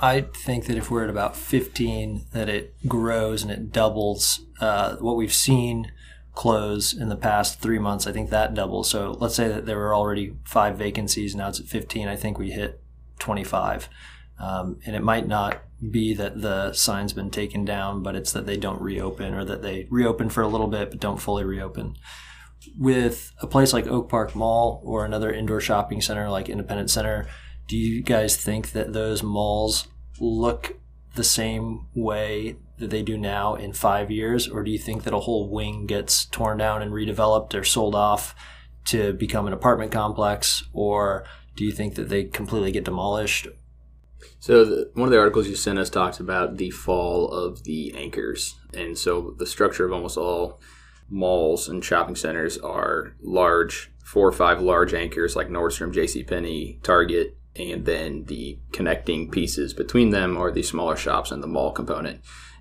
I 0.00 0.20
think 0.20 0.66
that 0.66 0.76
if 0.76 0.90
we're 0.90 1.04
at 1.04 1.10
about 1.10 1.36
15, 1.36 2.26
that 2.32 2.48
it 2.48 2.74
grows 2.86 3.42
and 3.42 3.50
it 3.50 3.72
doubles. 3.72 4.40
Uh, 4.60 4.96
what 4.96 5.16
we've 5.16 5.32
seen 5.32 5.90
close 6.34 6.92
in 6.92 7.08
the 7.08 7.16
past 7.16 7.60
three 7.60 7.80
months, 7.80 8.06
I 8.06 8.12
think 8.12 8.30
that 8.30 8.54
doubles. 8.54 8.88
So 8.88 9.16
let's 9.18 9.34
say 9.34 9.48
that 9.48 9.66
there 9.66 9.76
were 9.76 9.94
already 9.94 10.36
five 10.44 10.78
vacancies, 10.78 11.34
now 11.34 11.48
it's 11.48 11.58
at 11.58 11.66
15. 11.66 12.06
I 12.06 12.14
think 12.14 12.38
we 12.38 12.52
hit 12.52 12.80
25. 13.18 13.88
Um, 14.38 14.78
and 14.86 14.94
it 14.94 15.02
might 15.02 15.26
not 15.26 15.62
be 15.90 16.14
that 16.14 16.42
the 16.42 16.72
sign's 16.72 17.12
been 17.12 17.30
taken 17.30 17.64
down, 17.64 18.04
but 18.04 18.14
it's 18.14 18.30
that 18.32 18.46
they 18.46 18.56
don't 18.56 18.80
reopen 18.80 19.34
or 19.34 19.44
that 19.44 19.62
they 19.62 19.88
reopen 19.90 20.30
for 20.30 20.42
a 20.42 20.48
little 20.48 20.68
bit 20.68 20.90
but 20.90 21.00
don't 21.00 21.20
fully 21.20 21.44
reopen. 21.44 21.96
With 22.76 23.32
a 23.40 23.48
place 23.48 23.72
like 23.72 23.88
Oak 23.88 24.08
Park 24.08 24.36
Mall 24.36 24.80
or 24.84 25.04
another 25.04 25.32
indoor 25.32 25.60
shopping 25.60 26.00
center 26.00 26.28
like 26.30 26.48
Independence 26.48 26.92
Center, 26.92 27.26
do 27.68 27.76
you 27.76 28.02
guys 28.02 28.36
think 28.36 28.72
that 28.72 28.92
those 28.92 29.22
malls 29.22 29.86
look 30.18 30.78
the 31.14 31.22
same 31.22 31.86
way 31.94 32.56
that 32.78 32.90
they 32.90 33.02
do 33.02 33.16
now 33.18 33.54
in 33.54 33.72
five 33.72 34.10
years, 34.10 34.48
or 34.48 34.64
do 34.64 34.70
you 34.70 34.78
think 34.78 35.04
that 35.04 35.14
a 35.14 35.20
whole 35.20 35.50
wing 35.50 35.86
gets 35.86 36.24
torn 36.26 36.58
down 36.58 36.80
and 36.80 36.92
redeveloped 36.92 37.54
or 37.54 37.64
sold 37.64 37.94
off 37.94 38.34
to 38.86 39.12
become 39.12 39.46
an 39.46 39.52
apartment 39.52 39.92
complex, 39.92 40.64
or 40.72 41.24
do 41.56 41.64
you 41.64 41.72
think 41.72 41.94
that 41.96 42.08
they 42.08 42.24
completely 42.24 42.72
get 42.72 42.84
demolished? 42.84 43.48
So 44.40 44.64
the, 44.64 44.90
one 44.94 45.06
of 45.06 45.12
the 45.12 45.18
articles 45.18 45.48
you 45.48 45.56
sent 45.56 45.78
us 45.78 45.90
talks 45.90 46.20
about 46.20 46.56
the 46.56 46.70
fall 46.70 47.30
of 47.30 47.64
the 47.64 47.92
anchors, 47.94 48.54
and 48.72 48.96
so 48.96 49.34
the 49.38 49.46
structure 49.46 49.84
of 49.84 49.92
almost 49.92 50.16
all 50.16 50.60
malls 51.10 51.68
and 51.68 51.84
shopping 51.84 52.16
centers 52.16 52.56
are 52.58 53.14
large, 53.20 53.90
four 54.04 54.26
or 54.26 54.32
five 54.32 54.60
large 54.60 54.94
anchors 54.94 55.36
like 55.36 55.48
Nordstrom, 55.48 55.92
J.C. 55.92 56.22
Penney, 56.22 56.78
Target, 56.82 57.37
and 57.58 57.84
then 57.84 58.24
the 58.24 58.58
connecting 58.72 59.30
pieces 59.30 59.74
between 59.74 60.10
them 60.10 60.36
are 60.36 60.52
the 60.52 60.62
smaller 60.62 60.96
shops 60.96 61.30
and 61.30 61.42
the 61.42 61.48
mall 61.48 61.72
component. 61.72 62.20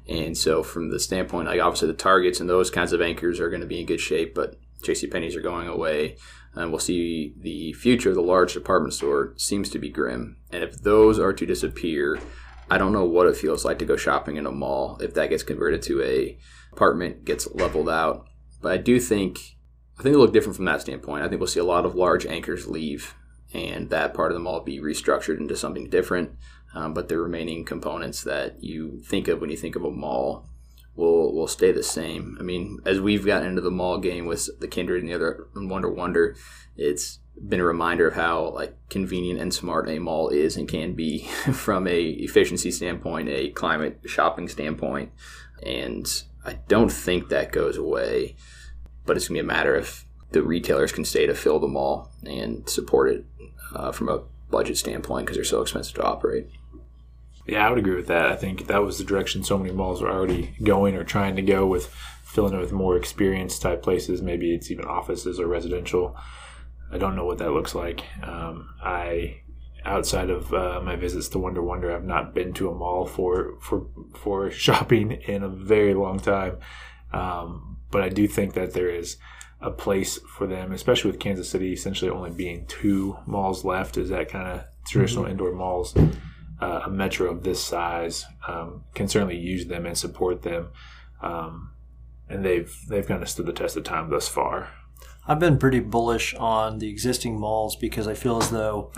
And 0.09 0.37
so, 0.37 0.63
from 0.63 0.89
the 0.89 0.99
standpoint, 0.99 1.47
like 1.47 1.61
obviously 1.61 1.89
the 1.89 1.93
targets 1.93 2.39
and 2.39 2.49
those 2.49 2.71
kinds 2.71 2.93
of 2.93 3.01
anchors 3.01 3.39
are 3.39 3.49
going 3.49 3.61
to 3.61 3.67
be 3.67 3.79
in 3.79 3.85
good 3.85 3.99
shape, 3.99 4.33
but 4.33 4.55
J.C. 4.81 5.07
Penney's 5.07 5.35
are 5.35 5.41
going 5.41 5.67
away, 5.67 6.17
and 6.53 6.71
we'll 6.71 6.79
see 6.79 7.33
the 7.39 7.73
future 7.73 8.09
of 8.09 8.15
the 8.15 8.21
large 8.21 8.53
department 8.53 8.93
store 8.93 9.33
seems 9.37 9.69
to 9.69 9.79
be 9.79 9.89
grim. 9.89 10.37
And 10.51 10.63
if 10.63 10.81
those 10.81 11.19
are 11.19 11.33
to 11.33 11.45
disappear, 11.45 12.19
I 12.69 12.77
don't 12.77 12.93
know 12.93 13.05
what 13.05 13.27
it 13.27 13.37
feels 13.37 13.65
like 13.65 13.79
to 13.79 13.85
go 13.85 13.97
shopping 13.97 14.37
in 14.37 14.45
a 14.45 14.51
mall 14.51 14.97
if 15.01 15.13
that 15.15 15.29
gets 15.29 15.43
converted 15.43 15.81
to 15.83 16.01
a 16.01 16.37
apartment, 16.71 17.25
gets 17.25 17.47
leveled 17.53 17.89
out. 17.89 18.27
But 18.61 18.71
I 18.71 18.77
do 18.77 18.99
think 18.99 19.39
I 19.99 20.03
think 20.03 20.13
it'll 20.13 20.25
look 20.25 20.33
different 20.33 20.55
from 20.55 20.65
that 20.65 20.81
standpoint. 20.81 21.23
I 21.23 21.27
think 21.27 21.39
we'll 21.39 21.47
see 21.47 21.59
a 21.59 21.65
lot 21.65 21.85
of 21.85 21.95
large 21.95 22.25
anchors 22.25 22.67
leave 22.67 23.15
and 23.53 23.89
that 23.89 24.13
part 24.13 24.31
of 24.31 24.35
the 24.35 24.43
mall 24.43 24.61
be 24.61 24.79
restructured 24.79 25.39
into 25.39 25.55
something 25.55 25.89
different. 25.89 26.31
um, 26.73 26.93
but 26.93 27.07
the 27.07 27.17
remaining 27.17 27.63
components 27.65 28.23
that 28.23 28.63
you 28.63 29.01
think 29.05 29.27
of 29.27 29.39
when 29.41 29.49
you 29.49 29.57
think 29.57 29.75
of 29.75 29.83
a 29.83 29.91
mall 29.91 30.45
will 30.95 31.33
will 31.33 31.47
stay 31.47 31.71
the 31.71 31.83
same. 31.83 32.35
I 32.39 32.43
mean, 32.43 32.79
as 32.85 32.99
we've 32.99 33.25
gotten 33.25 33.47
into 33.47 33.61
the 33.61 33.71
mall 33.71 33.99
game 33.99 34.25
with 34.25 34.49
the 34.59 34.67
Kindred 34.67 35.01
and 35.01 35.09
the 35.09 35.15
other 35.15 35.47
Wonder 35.55 35.89
Wonder, 35.89 36.35
it's 36.75 37.19
been 37.47 37.59
a 37.59 37.65
reminder 37.65 38.07
of 38.07 38.15
how 38.15 38.49
like 38.49 38.75
convenient 38.89 39.39
and 39.39 39.53
smart 39.53 39.87
a 39.87 39.99
mall 39.99 40.29
is 40.29 40.57
and 40.57 40.67
can 40.67 40.93
be 40.93 41.19
from 41.53 41.87
a 41.87 42.01
efficiency 42.01 42.71
standpoint, 42.71 43.29
a 43.29 43.49
climate 43.51 44.01
shopping 44.05 44.47
standpoint, 44.47 45.11
and 45.63 46.23
I 46.43 46.53
don't 46.67 46.91
think 46.91 47.29
that 47.29 47.51
goes 47.51 47.77
away. 47.77 48.35
But 49.05 49.15
it's 49.15 49.27
gonna 49.27 49.37
be 49.37 49.41
a 49.41 49.43
matter 49.43 49.75
of 49.75 50.03
the 50.31 50.43
retailers 50.43 50.91
can 50.91 51.05
stay 51.05 51.25
to 51.25 51.33
fill 51.33 51.59
the 51.59 51.67
mall 51.67 52.11
and 52.25 52.67
support 52.69 53.09
it 53.09 53.25
uh, 53.73 53.91
from 53.91 54.09
a 54.09 54.23
budget 54.49 54.77
standpoint 54.77 55.25
because 55.25 55.37
they're 55.37 55.45
so 55.45 55.61
expensive 55.61 55.95
to 55.95 56.03
operate. 56.03 56.47
Yeah, 57.47 57.65
I 57.65 57.69
would 57.69 57.79
agree 57.79 57.95
with 57.95 58.07
that. 58.07 58.25
I 58.25 58.35
think 58.35 58.67
that 58.67 58.83
was 58.83 58.97
the 58.97 59.05
direction 59.05 59.43
so 59.43 59.57
many 59.57 59.71
malls 59.71 60.01
are 60.01 60.11
already 60.11 60.53
going 60.61 60.95
or 60.95 61.03
trying 61.03 61.37
to 61.37 61.41
go 61.41 61.65
with 61.65 61.93
filling 62.23 62.53
it 62.53 62.59
with 62.59 62.73
more 62.73 62.97
experience 62.97 63.57
type 63.57 63.81
places. 63.81 64.21
Maybe 64.21 64.53
it's 64.53 64.69
even 64.69 64.85
offices 64.85 65.39
or 65.39 65.47
residential. 65.47 66.15
I 66.91 66.97
don't 66.97 67.15
know 67.15 67.25
what 67.25 67.37
that 67.37 67.51
looks 67.51 67.73
like. 67.73 68.03
Um, 68.21 68.69
I 68.83 69.41
outside 69.85 70.29
of 70.29 70.53
uh, 70.53 70.81
my 70.83 70.97
visits 70.97 71.29
to 71.29 71.39
Wonder 71.39 71.61
Wonder, 71.61 71.95
I've 71.95 72.03
not 72.03 72.33
been 72.33 72.51
to 72.53 72.69
a 72.69 72.75
mall 72.75 73.05
for 73.05 73.55
for 73.61 73.87
for 74.13 74.51
shopping 74.65 75.13
in 75.13 75.41
a 75.41 75.49
very 75.49 75.93
long 75.93 76.19
time. 76.19 76.57
Um, 77.13 77.77
but 77.89 78.01
I 78.03 78.09
do 78.09 78.27
think 78.27 78.53
that 78.55 78.73
there 78.73 78.89
is 78.89 79.15
a 79.61 79.71
place 79.71 80.19
for 80.37 80.45
them, 80.45 80.71
especially 80.71 81.11
with 81.11 81.19
Kansas 81.19 81.49
City 81.49 81.73
essentially 81.73 82.11
only 82.11 82.29
being 82.29 82.65
two 82.67 83.17
malls 83.25 83.65
left. 83.65 83.97
Is 83.97 84.09
that 84.09 84.29
kind 84.29 84.47
of 84.47 84.65
traditional 84.85 85.23
mm-hmm. 85.23 85.31
indoor 85.31 85.53
malls? 85.53 85.95
Uh, 86.59 86.81
a 86.85 86.89
metro 86.89 87.29
of 87.29 87.43
this 87.43 87.63
size 87.63 88.25
um, 88.47 88.83
can 88.95 89.07
certainly 89.07 89.37
use 89.37 89.67
them 89.67 89.85
and 89.85 89.97
support 89.97 90.41
them, 90.41 90.69
um, 91.21 91.71
and 92.29 92.43
they've 92.43 92.75
they've 92.89 93.07
kind 93.07 93.21
of 93.21 93.29
stood 93.29 93.45
the 93.45 93.53
test 93.53 93.77
of 93.77 93.83
time 93.83 94.09
thus 94.09 94.27
far. 94.27 94.69
I've 95.27 95.39
been 95.39 95.57
pretty 95.57 95.81
bullish 95.81 96.33
on 96.35 96.79
the 96.79 96.89
existing 96.89 97.39
malls 97.39 97.75
because 97.75 98.07
I 98.07 98.13
feel 98.13 98.37
as 98.37 98.49
though 98.49 98.91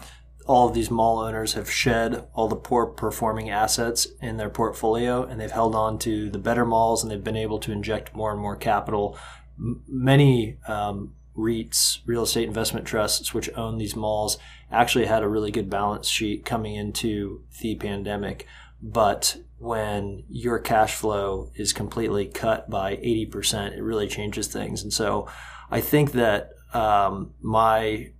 all 0.46 0.68
of 0.68 0.74
these 0.74 0.90
mall 0.90 1.20
owners 1.20 1.54
have 1.54 1.70
shed 1.70 2.28
all 2.34 2.48
the 2.48 2.56
poor 2.56 2.88
performing 2.88 3.50
assets 3.50 4.08
in 4.22 4.38
their 4.38 4.50
portfolio 4.50 5.24
and 5.24 5.40
they've 5.40 5.52
held 5.52 5.76
on 5.76 6.00
to 6.00 6.30
the 6.30 6.40
better 6.40 6.66
malls 6.66 7.04
and 7.04 7.12
they've 7.12 7.24
been 7.24 7.36
able 7.36 7.60
to 7.60 7.72
inject 7.72 8.16
more 8.16 8.32
and 8.32 8.42
more 8.42 8.56
capital. 8.56 9.18
Many 9.60 10.58
um, 10.68 11.14
REITs, 11.36 12.00
real 12.06 12.24
estate 12.24 12.48
investment 12.48 12.86
trusts, 12.86 13.34
which 13.34 13.50
own 13.56 13.78
these 13.78 13.96
malls, 13.96 14.38
actually 14.72 15.06
had 15.06 15.24
a 15.24 15.28
really 15.28 15.52
good 15.52 15.70
balance 15.70 16.08
sheet 16.08 16.46
coming 16.46 16.76
into 16.76 17.44
the 17.62 17.76
pandemic. 17.76 18.46
But 18.82 19.38
when 19.58 20.24
your 20.30 20.60
cash 20.60 20.96
flow 20.96 21.52
is 21.56 21.74
completely 21.74 22.26
cut 22.26 22.70
by 22.70 22.96
80%, 22.98 23.78
it 23.78 23.82
really 23.82 24.08
changes 24.08 24.48
things. 24.48 24.84
And 24.84 24.94
so 24.94 25.28
I 25.70 25.82
think 25.82 26.14
that 26.14 26.52
um, 26.74 27.34
my 27.42 28.12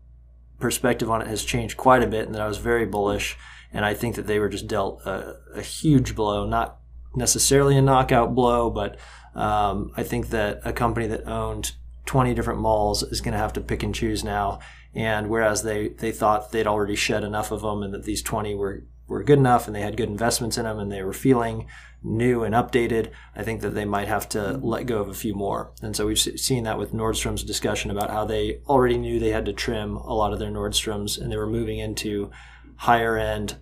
perspective 0.60 1.10
on 1.10 1.22
it 1.22 1.28
has 1.28 1.44
changed 1.44 1.78
quite 1.78 2.04
a 2.04 2.08
bit, 2.08 2.26
and 2.26 2.36
that 2.36 2.42
I 2.42 2.48
was 2.48 2.58
very 2.58 2.86
bullish. 2.86 3.38
And 3.72 3.86
I 3.86 3.94
think 3.94 4.16
that 4.16 4.28
they 4.28 4.40
were 4.40 4.50
just 4.50 4.68
dealt 4.68 5.02
a, 5.06 5.38
a 5.56 5.62
huge 5.62 6.16
blow, 6.16 6.46
not 6.46 6.80
necessarily 7.16 7.78
a 7.78 7.82
knockout 7.82 8.36
blow, 8.36 8.70
but 8.70 8.98
um, 9.36 9.92
I 9.96 10.04
think 10.04 10.30
that 10.30 10.62
a 10.64 10.74
company 10.74 11.08
that 11.08 11.28
owned 11.28 11.74
20 12.06 12.34
different 12.34 12.60
malls 12.60 13.04
is 13.04 13.22
going 13.22 13.34
to 13.34 13.38
have 13.38 13.54
to 13.54 13.62
pick 13.62 13.84
and 13.84 13.94
choose 13.94 14.24
now. 14.24 14.60
And 14.96 15.30
whereas 15.30 15.64
they, 15.64 15.90
they 15.90 16.12
thought 16.12 16.52
they'd 16.52 16.68
already 16.68 16.96
shed 16.96 17.24
enough 17.24 17.52
of 17.52 17.62
them 17.62 17.84
and 17.84 17.94
that 17.94 18.04
these 18.04 18.24
20 18.24 18.56
were, 18.56 18.84
were 19.08 19.24
good 19.24 19.38
enough 19.38 19.68
and 19.68 19.76
they 19.76 19.82
had 19.82 19.96
good 19.96 20.10
investments 20.10 20.58
in 20.58 20.64
them 20.64 20.80
and 20.80 20.92
they 20.92 21.04
were 21.04 21.14
feeling 21.14 21.68
new 22.02 22.44
and 22.44 22.56
updated, 22.56 23.12
I 23.36 23.44
think 23.44 23.62
that 23.62 23.76
they 23.76 23.86
might 23.86 24.08
have 24.08 24.28
to 24.30 24.58
let 24.58 24.86
go 24.86 25.02
of 25.02 25.10
a 25.10 25.14
few 25.14 25.36
more. 25.36 25.72
And 25.82 25.96
so 25.96 26.08
we've 26.08 26.20
seen 26.20 26.64
that 26.64 26.78
with 26.78 26.94
Nordstrom's 26.94 27.44
discussion 27.44 27.92
about 27.92 28.10
how 28.10 28.26
they 28.26 28.62
already 28.68 28.98
knew 28.98 29.20
they 29.20 29.30
had 29.30 29.46
to 29.46 29.54
trim 29.54 29.98
a 29.98 30.14
lot 30.14 30.34
of 30.34 30.40
their 30.40 30.52
Nordstroms 30.52 31.20
and 31.20 31.32
they 31.32 31.38
were 31.38 31.48
moving 31.48 31.80
into 31.80 32.32
higher 32.78 33.18
end, 33.18 33.58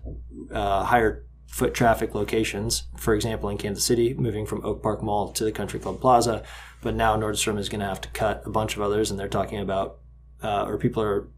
uh, 0.52 0.84
higher 0.84 1.24
foot 1.48 1.74
traffic 1.74 2.14
locations. 2.14 2.84
For 2.96 3.14
example, 3.14 3.48
in 3.48 3.58
Kansas 3.58 3.84
City, 3.84 4.14
moving 4.14 4.46
from 4.46 4.64
Oak 4.64 4.82
Park 4.82 5.02
Mall 5.02 5.32
to 5.32 5.44
the 5.44 5.52
Country 5.52 5.80
Club 5.80 6.00
Plaza. 6.00 6.44
But 6.80 6.94
now 6.94 7.16
Nordstrom 7.16 7.58
is 7.58 7.68
going 7.68 7.80
to 7.80 7.86
have 7.86 8.00
to 8.02 8.08
cut 8.10 8.42
a 8.46 8.50
bunch 8.50 8.76
of 8.76 8.82
others, 8.82 9.10
and 9.10 9.18
they're 9.18 9.26
talking 9.26 9.58
about, 9.58 9.98
uh, 10.42 10.64
or 10.64 10.78
people 10.78 11.02
are 11.02 11.28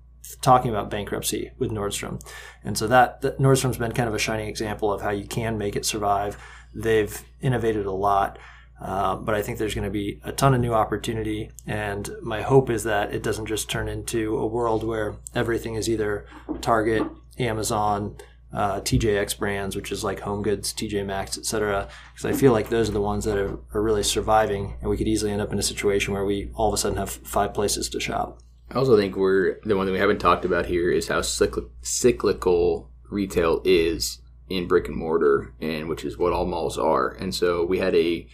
talking 0.42 0.70
about 0.70 0.90
bankruptcy 0.90 1.50
with 1.58 1.70
Nordstrom. 1.70 2.22
And 2.62 2.76
so 2.76 2.86
that, 2.88 3.22
that 3.22 3.38
Nordstrom's 3.38 3.78
been 3.78 3.92
kind 3.92 4.08
of 4.08 4.14
a 4.14 4.18
shining 4.18 4.48
example 4.48 4.92
of 4.92 5.00
how 5.00 5.10
you 5.10 5.24
can 5.24 5.56
make 5.56 5.76
it 5.76 5.86
survive 5.86 6.36
They've 6.74 7.22
innovated 7.40 7.86
a 7.86 7.92
lot. 7.92 8.38
Uh, 8.80 9.16
but 9.16 9.34
I 9.34 9.42
think 9.42 9.58
there's 9.58 9.74
going 9.74 9.84
to 9.84 9.90
be 9.90 10.20
a 10.24 10.32
ton 10.32 10.54
of 10.54 10.60
new 10.60 10.72
opportunity. 10.72 11.50
And 11.66 12.08
my 12.22 12.40
hope 12.40 12.70
is 12.70 12.84
that 12.84 13.12
it 13.12 13.22
doesn't 13.22 13.46
just 13.46 13.68
turn 13.68 13.88
into 13.88 14.38
a 14.38 14.46
world 14.46 14.84
where 14.84 15.16
everything 15.34 15.74
is 15.74 15.88
either 15.88 16.26
Target, 16.62 17.02
Amazon, 17.38 18.16
uh, 18.52 18.80
TJX 18.80 19.38
brands, 19.38 19.76
which 19.76 19.92
is 19.92 20.02
like 20.02 20.20
Home 20.20 20.42
Goods, 20.42 20.72
TJ 20.72 21.06
Maxx, 21.06 21.38
etc. 21.38 21.88
Because 22.12 22.24
I 22.24 22.38
feel 22.38 22.52
like 22.52 22.68
those 22.68 22.88
are 22.88 22.92
the 22.92 23.00
ones 23.00 23.24
that 23.24 23.38
are, 23.38 23.58
are 23.72 23.82
really 23.82 24.02
surviving, 24.02 24.76
and 24.80 24.90
we 24.90 24.96
could 24.96 25.08
easily 25.08 25.30
end 25.30 25.40
up 25.40 25.52
in 25.52 25.58
a 25.58 25.62
situation 25.62 26.12
where 26.12 26.24
we 26.24 26.50
all 26.54 26.68
of 26.68 26.74
a 26.74 26.76
sudden 26.76 26.98
have 26.98 27.10
five 27.10 27.54
places 27.54 27.88
to 27.90 28.00
shop. 28.00 28.40
I 28.70 28.76
also 28.76 28.96
think 28.96 29.16
we're 29.16 29.60
the 29.64 29.76
one 29.76 29.86
that 29.86 29.92
we 29.92 29.98
haven't 29.98 30.18
talked 30.18 30.44
about 30.44 30.66
here 30.66 30.90
is 30.90 31.08
how 31.08 31.22
cyclical 31.22 32.90
retail 33.08 33.60
is 33.64 34.20
in 34.48 34.66
brick 34.66 34.88
and 34.88 34.96
mortar, 34.96 35.54
and 35.60 35.88
which 35.88 36.04
is 36.04 36.18
what 36.18 36.32
all 36.32 36.46
malls 36.46 36.78
are. 36.78 37.10
And 37.10 37.34
so 37.34 37.64
we 37.64 37.78
had 37.78 37.94
a, 37.94 38.26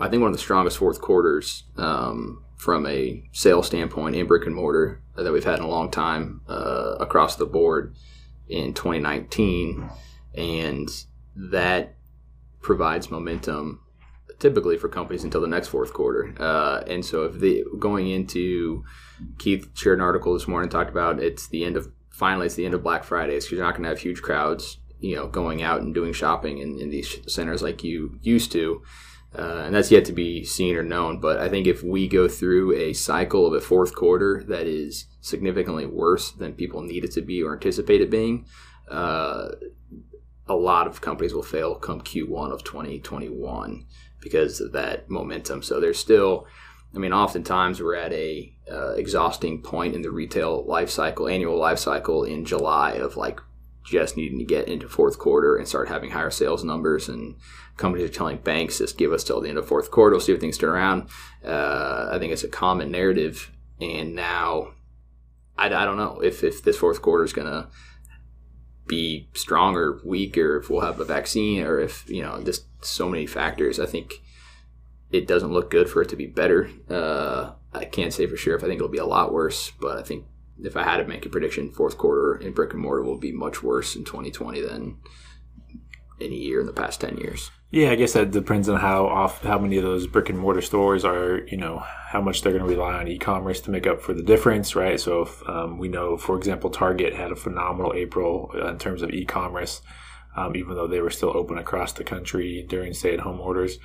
I 0.00 0.08
think 0.08 0.20
one 0.20 0.30
of 0.30 0.36
the 0.36 0.42
strongest 0.42 0.78
fourth 0.78 1.00
quarters 1.00 1.64
um, 1.76 2.44
from 2.56 2.86
a 2.86 3.28
sales 3.32 3.66
standpoint 3.66 4.16
in 4.16 4.26
brick 4.26 4.46
and 4.46 4.54
mortar 4.54 5.02
that 5.16 5.32
we've 5.32 5.44
had 5.44 5.58
in 5.58 5.64
a 5.64 5.68
long 5.68 5.90
time 5.90 6.40
uh, 6.48 6.96
across 7.00 7.36
the 7.36 7.46
board 7.46 7.94
in 8.48 8.74
2019, 8.74 9.88
and 10.34 10.88
that 11.36 11.96
provides 12.60 13.10
momentum 13.10 13.80
typically 14.38 14.76
for 14.76 14.88
companies 14.88 15.24
until 15.24 15.40
the 15.40 15.46
next 15.46 15.68
fourth 15.68 15.92
quarter. 15.92 16.34
Uh, 16.38 16.82
and 16.86 17.04
so 17.04 17.24
if 17.24 17.38
the 17.38 17.64
going 17.78 18.08
into 18.08 18.84
Keith 19.38 19.70
shared 19.74 19.98
an 19.98 20.04
article 20.04 20.34
this 20.34 20.48
morning 20.48 20.68
talked 20.68 20.90
about 20.90 21.22
it's 21.22 21.48
the 21.48 21.64
end 21.64 21.76
of 21.76 21.90
finally 22.10 22.46
it's 22.46 22.54
the 22.54 22.64
end 22.64 22.74
of 22.74 22.82
Black 22.82 23.04
Friday 23.04 23.34
because 23.34 23.50
you're 23.50 23.62
not 23.62 23.72
going 23.72 23.84
to 23.84 23.88
have 23.88 24.00
huge 24.00 24.22
crowds 24.22 24.78
you 25.00 25.14
know 25.14 25.26
going 25.28 25.62
out 25.62 25.82
and 25.82 25.94
doing 25.94 26.12
shopping 26.12 26.58
in, 26.58 26.80
in 26.80 26.90
these 26.90 27.18
centers 27.32 27.62
like 27.62 27.84
you 27.84 28.18
used 28.22 28.50
to. 28.52 28.82
Uh, 29.36 29.62
and 29.66 29.74
that's 29.74 29.90
yet 29.90 30.04
to 30.04 30.12
be 30.12 30.44
seen 30.44 30.76
or 30.76 30.82
known. 30.82 31.18
But 31.18 31.38
I 31.38 31.48
think 31.48 31.66
if 31.66 31.82
we 31.82 32.06
go 32.06 32.28
through 32.28 32.74
a 32.74 32.92
cycle 32.92 33.46
of 33.46 33.52
a 33.52 33.60
fourth 33.60 33.94
quarter 33.94 34.44
that 34.46 34.66
is 34.66 35.06
significantly 35.20 35.86
worse 35.86 36.30
than 36.30 36.52
people 36.52 36.82
need 36.82 37.04
it 37.04 37.12
to 37.12 37.22
be 37.22 37.42
or 37.42 37.54
anticipate 37.54 38.00
it 38.00 38.10
being, 38.10 38.46
uh, 38.88 39.48
a 40.46 40.54
lot 40.54 40.86
of 40.86 41.00
companies 41.00 41.34
will 41.34 41.42
fail 41.42 41.74
come 41.74 42.00
Q1 42.00 42.52
of 42.52 42.62
2021 42.64 43.86
because 44.20 44.60
of 44.60 44.72
that 44.72 45.10
momentum. 45.10 45.62
So 45.62 45.80
there's 45.80 45.98
still, 45.98 46.46
I 46.94 46.98
mean, 46.98 47.12
oftentimes 47.12 47.80
we're 47.80 47.96
at 47.96 48.12
a 48.12 48.52
uh, 48.70 48.92
exhausting 48.92 49.62
point 49.62 49.94
in 49.94 50.02
the 50.02 50.10
retail 50.10 50.64
life 50.64 50.90
cycle, 50.90 51.28
annual 51.28 51.58
life 51.58 51.78
cycle 51.78 52.24
in 52.24 52.44
July 52.44 52.92
of 52.92 53.16
like 53.16 53.40
just 53.84 54.16
needing 54.16 54.38
to 54.38 54.44
get 54.44 54.66
into 54.66 54.88
fourth 54.88 55.18
quarter 55.18 55.56
and 55.56 55.68
start 55.68 55.88
having 55.88 56.10
higher 56.10 56.30
sales 56.30 56.64
numbers. 56.64 57.08
And 57.08 57.36
companies 57.76 58.08
are 58.08 58.12
telling 58.12 58.38
banks, 58.38 58.78
just 58.78 58.98
give 58.98 59.12
us 59.12 59.24
till 59.24 59.40
the 59.40 59.48
end 59.48 59.58
of 59.58 59.68
fourth 59.68 59.90
quarter, 59.90 60.14
we'll 60.14 60.20
see 60.20 60.32
if 60.32 60.40
things 60.40 60.58
turn 60.58 60.70
around. 60.70 61.08
Uh, 61.44 62.08
I 62.10 62.18
think 62.18 62.32
it's 62.32 62.44
a 62.44 62.48
common 62.48 62.90
narrative. 62.90 63.52
And 63.80 64.14
now, 64.14 64.72
I, 65.58 65.66
I 65.66 65.84
don't 65.84 65.96
know 65.96 66.20
if, 66.20 66.42
if 66.42 66.62
this 66.62 66.78
fourth 66.78 67.02
quarter 67.02 67.24
is 67.24 67.32
going 67.32 67.48
to 67.48 67.68
be 68.86 69.28
strong 69.34 69.76
or 69.76 70.00
weak, 70.04 70.36
or 70.36 70.58
if 70.58 70.70
we'll 70.70 70.80
have 70.80 71.00
a 71.00 71.04
vaccine, 71.04 71.62
or 71.62 71.78
if, 71.80 72.08
you 72.08 72.22
know, 72.22 72.42
just 72.42 72.66
so 72.84 73.08
many 73.08 73.26
factors. 73.26 73.80
I 73.80 73.86
think 73.86 74.22
it 75.10 75.26
doesn't 75.26 75.52
look 75.52 75.70
good 75.70 75.88
for 75.88 76.02
it 76.02 76.08
to 76.10 76.16
be 76.16 76.26
better. 76.26 76.70
Uh, 76.88 77.52
I 77.72 77.84
can't 77.84 78.12
say 78.12 78.26
for 78.26 78.36
sure 78.36 78.56
if 78.56 78.62
I 78.62 78.66
think 78.66 78.76
it'll 78.76 78.88
be 78.88 78.98
a 78.98 79.06
lot 79.06 79.32
worse, 79.32 79.72
but 79.80 79.98
I 79.98 80.02
think 80.02 80.24
if 80.62 80.76
I 80.76 80.84
had 80.84 80.98
to 80.98 81.06
make 81.06 81.26
a 81.26 81.28
prediction, 81.28 81.70
fourth 81.70 81.98
quarter 81.98 82.36
in 82.36 82.52
brick 82.52 82.72
and 82.72 82.82
mortar 82.82 83.02
will 83.02 83.18
be 83.18 83.32
much 83.32 83.62
worse 83.62 83.96
in 83.96 84.04
2020 84.04 84.60
than 84.60 84.98
any 86.20 86.36
year 86.36 86.60
in 86.60 86.66
the 86.66 86.72
past 86.72 87.00
10 87.00 87.18
years. 87.18 87.50
Yeah, 87.70 87.90
I 87.90 87.96
guess 87.96 88.12
that 88.12 88.30
depends 88.30 88.68
on 88.68 88.78
how 88.78 89.06
off 89.06 89.42
how 89.42 89.58
many 89.58 89.78
of 89.78 89.82
those 89.82 90.06
brick 90.06 90.28
and 90.28 90.38
mortar 90.38 90.62
stores 90.62 91.04
are, 91.04 91.44
you 91.48 91.56
know, 91.56 91.78
how 91.78 92.20
much 92.20 92.42
they're 92.42 92.52
going 92.52 92.64
to 92.64 92.70
rely 92.70 92.94
on 92.94 93.08
e-commerce 93.08 93.60
to 93.62 93.70
make 93.72 93.86
up 93.86 94.00
for 94.00 94.14
the 94.14 94.22
difference, 94.22 94.76
right? 94.76 95.00
So 95.00 95.22
if 95.22 95.48
um, 95.48 95.78
we 95.78 95.88
know, 95.88 96.16
for 96.16 96.36
example, 96.36 96.70
Target 96.70 97.14
had 97.14 97.32
a 97.32 97.36
phenomenal 97.36 97.92
April 97.96 98.52
in 98.52 98.78
terms 98.78 99.02
of 99.02 99.10
e-commerce, 99.10 99.82
um, 100.36 100.56
even 100.56 100.74
though 100.74 100.88
they 100.88 101.00
were 101.00 101.10
still 101.10 101.36
open 101.36 101.58
across 101.58 101.92
the 101.92 102.04
country 102.04 102.64
during 102.68 102.94
stay-at-home 102.94 103.40
orders. 103.40 103.78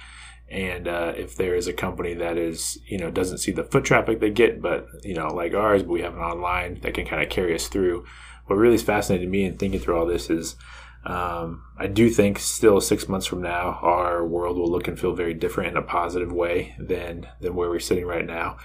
And 0.49 0.87
uh, 0.87 1.13
if 1.15 1.35
there 1.35 1.55
is 1.55 1.67
a 1.67 1.73
company 1.73 2.15
that 2.15 2.37
is, 2.37 2.79
you 2.87 2.97
know, 2.97 3.11
doesn't 3.11 3.37
see 3.37 3.51
the 3.51 3.63
foot 3.63 3.83
traffic 3.83 4.19
they 4.19 4.31
get, 4.31 4.61
but 4.61 4.87
you 5.03 5.13
know, 5.13 5.27
like 5.27 5.53
ours, 5.53 5.83
but 5.83 5.91
we 5.91 6.01
have 6.01 6.15
an 6.15 6.21
online 6.21 6.79
that 6.81 6.93
can 6.93 7.05
kind 7.05 7.21
of 7.21 7.29
carry 7.29 7.53
us 7.53 7.67
through. 7.67 8.05
What 8.47 8.55
really 8.55 8.75
is 8.75 8.83
fascinating 8.83 9.29
me 9.29 9.45
in 9.45 9.57
thinking 9.57 9.79
through 9.79 9.97
all 9.97 10.07
this 10.07 10.29
is 10.29 10.55
Um, 11.05 11.63
I 11.77 11.87
do 11.87 12.09
think 12.09 12.39
still 12.39 12.81
six 12.81 13.07
months 13.07 13.25
from 13.25 13.41
now, 13.41 13.79
our 13.81 14.25
world 14.25 14.57
will 14.57 14.69
look 14.69 14.87
and 14.87 14.99
feel 14.99 15.13
very 15.13 15.33
different 15.33 15.71
in 15.71 15.77
a 15.77 15.81
positive 15.81 16.31
way 16.31 16.75
than 16.77 17.27
than 17.41 17.55
where 17.55 17.69
we're 17.69 17.79
sitting 17.79 18.05
right 18.05 18.25
now. 18.25 18.57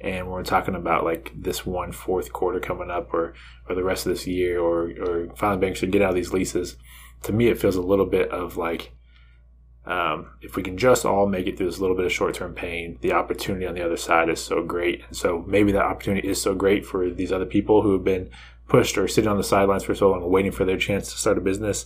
And 0.00 0.26
when 0.26 0.34
we're 0.34 0.42
talking 0.42 0.74
about 0.74 1.04
like 1.04 1.30
this 1.34 1.66
one 1.66 1.92
fourth 1.92 2.32
quarter 2.32 2.60
coming 2.60 2.90
up, 2.90 3.12
or 3.12 3.34
or 3.68 3.74
the 3.74 3.84
rest 3.84 4.06
of 4.06 4.12
this 4.12 4.26
year, 4.26 4.58
or 4.58 4.90
or 5.00 5.28
finally 5.36 5.60
banks 5.60 5.80
should 5.80 5.92
get 5.92 6.02
out 6.02 6.10
of 6.10 6.16
these 6.16 6.32
leases, 6.32 6.76
to 7.22 7.32
me 7.32 7.48
it 7.48 7.60
feels 7.60 7.76
a 7.76 7.82
little 7.82 8.06
bit 8.06 8.30
of 8.30 8.56
like 8.56 8.92
um, 9.84 10.30
if 10.40 10.54
we 10.54 10.62
can 10.62 10.76
just 10.76 11.04
all 11.04 11.26
make 11.26 11.46
it 11.46 11.56
through 11.56 11.66
this 11.66 11.80
little 11.80 11.96
bit 11.96 12.06
of 12.06 12.12
short 12.12 12.34
term 12.34 12.54
pain, 12.54 12.98
the 13.00 13.12
opportunity 13.12 13.66
on 13.66 13.74
the 13.74 13.84
other 13.84 13.96
side 13.96 14.28
is 14.28 14.40
so 14.40 14.62
great. 14.62 15.02
And 15.08 15.16
so 15.16 15.44
maybe 15.46 15.72
that 15.72 15.84
opportunity 15.84 16.28
is 16.28 16.40
so 16.40 16.54
great 16.54 16.86
for 16.86 17.10
these 17.10 17.32
other 17.32 17.46
people 17.46 17.82
who 17.82 17.92
have 17.92 18.04
been 18.04 18.30
pushed 18.68 18.96
or 18.96 19.08
sitting 19.08 19.30
on 19.30 19.38
the 19.38 19.44
sidelines 19.44 19.82
for 19.82 19.94
so 19.94 20.10
long, 20.10 20.30
waiting 20.30 20.52
for 20.52 20.64
their 20.64 20.76
chance 20.76 21.10
to 21.12 21.18
start 21.18 21.36
a 21.36 21.40
business 21.40 21.84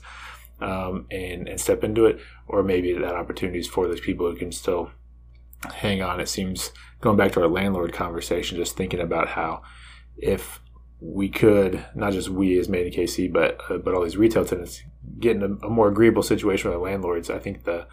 um, 0.61 1.07
and 1.11 1.49
and 1.49 1.61
step 1.61 1.83
into 1.85 2.05
it, 2.05 2.19
or 2.47 2.63
maybe 2.63 2.93
that 2.93 3.15
opportunity 3.15 3.59
is 3.59 3.67
for 3.67 3.89
those 3.89 4.01
people 4.01 4.31
who 4.31 4.37
can 4.37 4.53
still 4.53 4.91
hang 5.75 6.03
on. 6.03 6.21
It 6.21 6.29
seems 6.29 6.73
going 7.01 7.17
back 7.17 7.33
to 7.33 7.43
our 7.43 7.49
landlord 7.49 7.95
conversation, 7.95 8.59
just 8.59 8.77
thinking 8.77 9.01
about 9.01 9.29
how 9.29 9.63
if 10.19 10.61
we 11.01 11.29
could 11.29 11.85
not 11.95 12.13
just 12.13 12.29
we 12.29 12.59
as 12.59 12.69
Made 12.69 12.87
in 12.87 12.93
KC, 12.93 13.33
but 13.33 13.61
uh, 13.71 13.79
but 13.79 13.95
all 13.95 14.05
these 14.05 14.17
retail 14.17 14.45
tenants 14.45 14.83
get 15.19 15.37
in 15.37 15.43
a, 15.43 15.67
a, 15.67 15.71
more 15.71 15.89
agreeable 15.89 16.23
situation 16.23 16.71
with 16.71 16.77
our 16.77 16.85
landlords. 16.85 17.31
I 17.31 17.39
think 17.39 17.65
the 17.65 17.87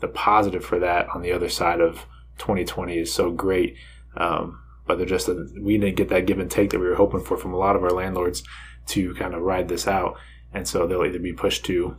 the 0.00 0.08
positive 0.08 0.64
for 0.64 0.78
that 0.80 1.08
on 1.14 1.22
the 1.22 1.32
other 1.32 1.48
side 1.48 1.80
of 1.80 2.06
2020 2.38 2.98
is 2.98 3.12
so 3.12 3.30
great. 3.30 3.76
Um, 4.16 4.60
but 4.86 4.98
they're 4.98 5.06
just 5.06 5.28
a, 5.28 5.46
we 5.60 5.78
didn't 5.78 5.96
get 5.96 6.08
that 6.10 6.26
give 6.26 6.38
and 6.38 6.50
take 6.50 6.70
that 6.70 6.80
we 6.80 6.86
were 6.86 6.96
hoping 6.96 7.20
for 7.20 7.36
from 7.36 7.54
a 7.54 7.58
lot 7.58 7.76
of 7.76 7.82
our 7.82 7.90
landlords 7.90 8.42
to 8.88 9.14
kind 9.14 9.34
of 9.34 9.42
ride 9.42 9.68
this 9.68 9.88
out, 9.88 10.16
and 10.52 10.68
so 10.68 10.86
they'll 10.86 11.04
either 11.04 11.18
be 11.18 11.32
pushed 11.32 11.64
to 11.64 11.96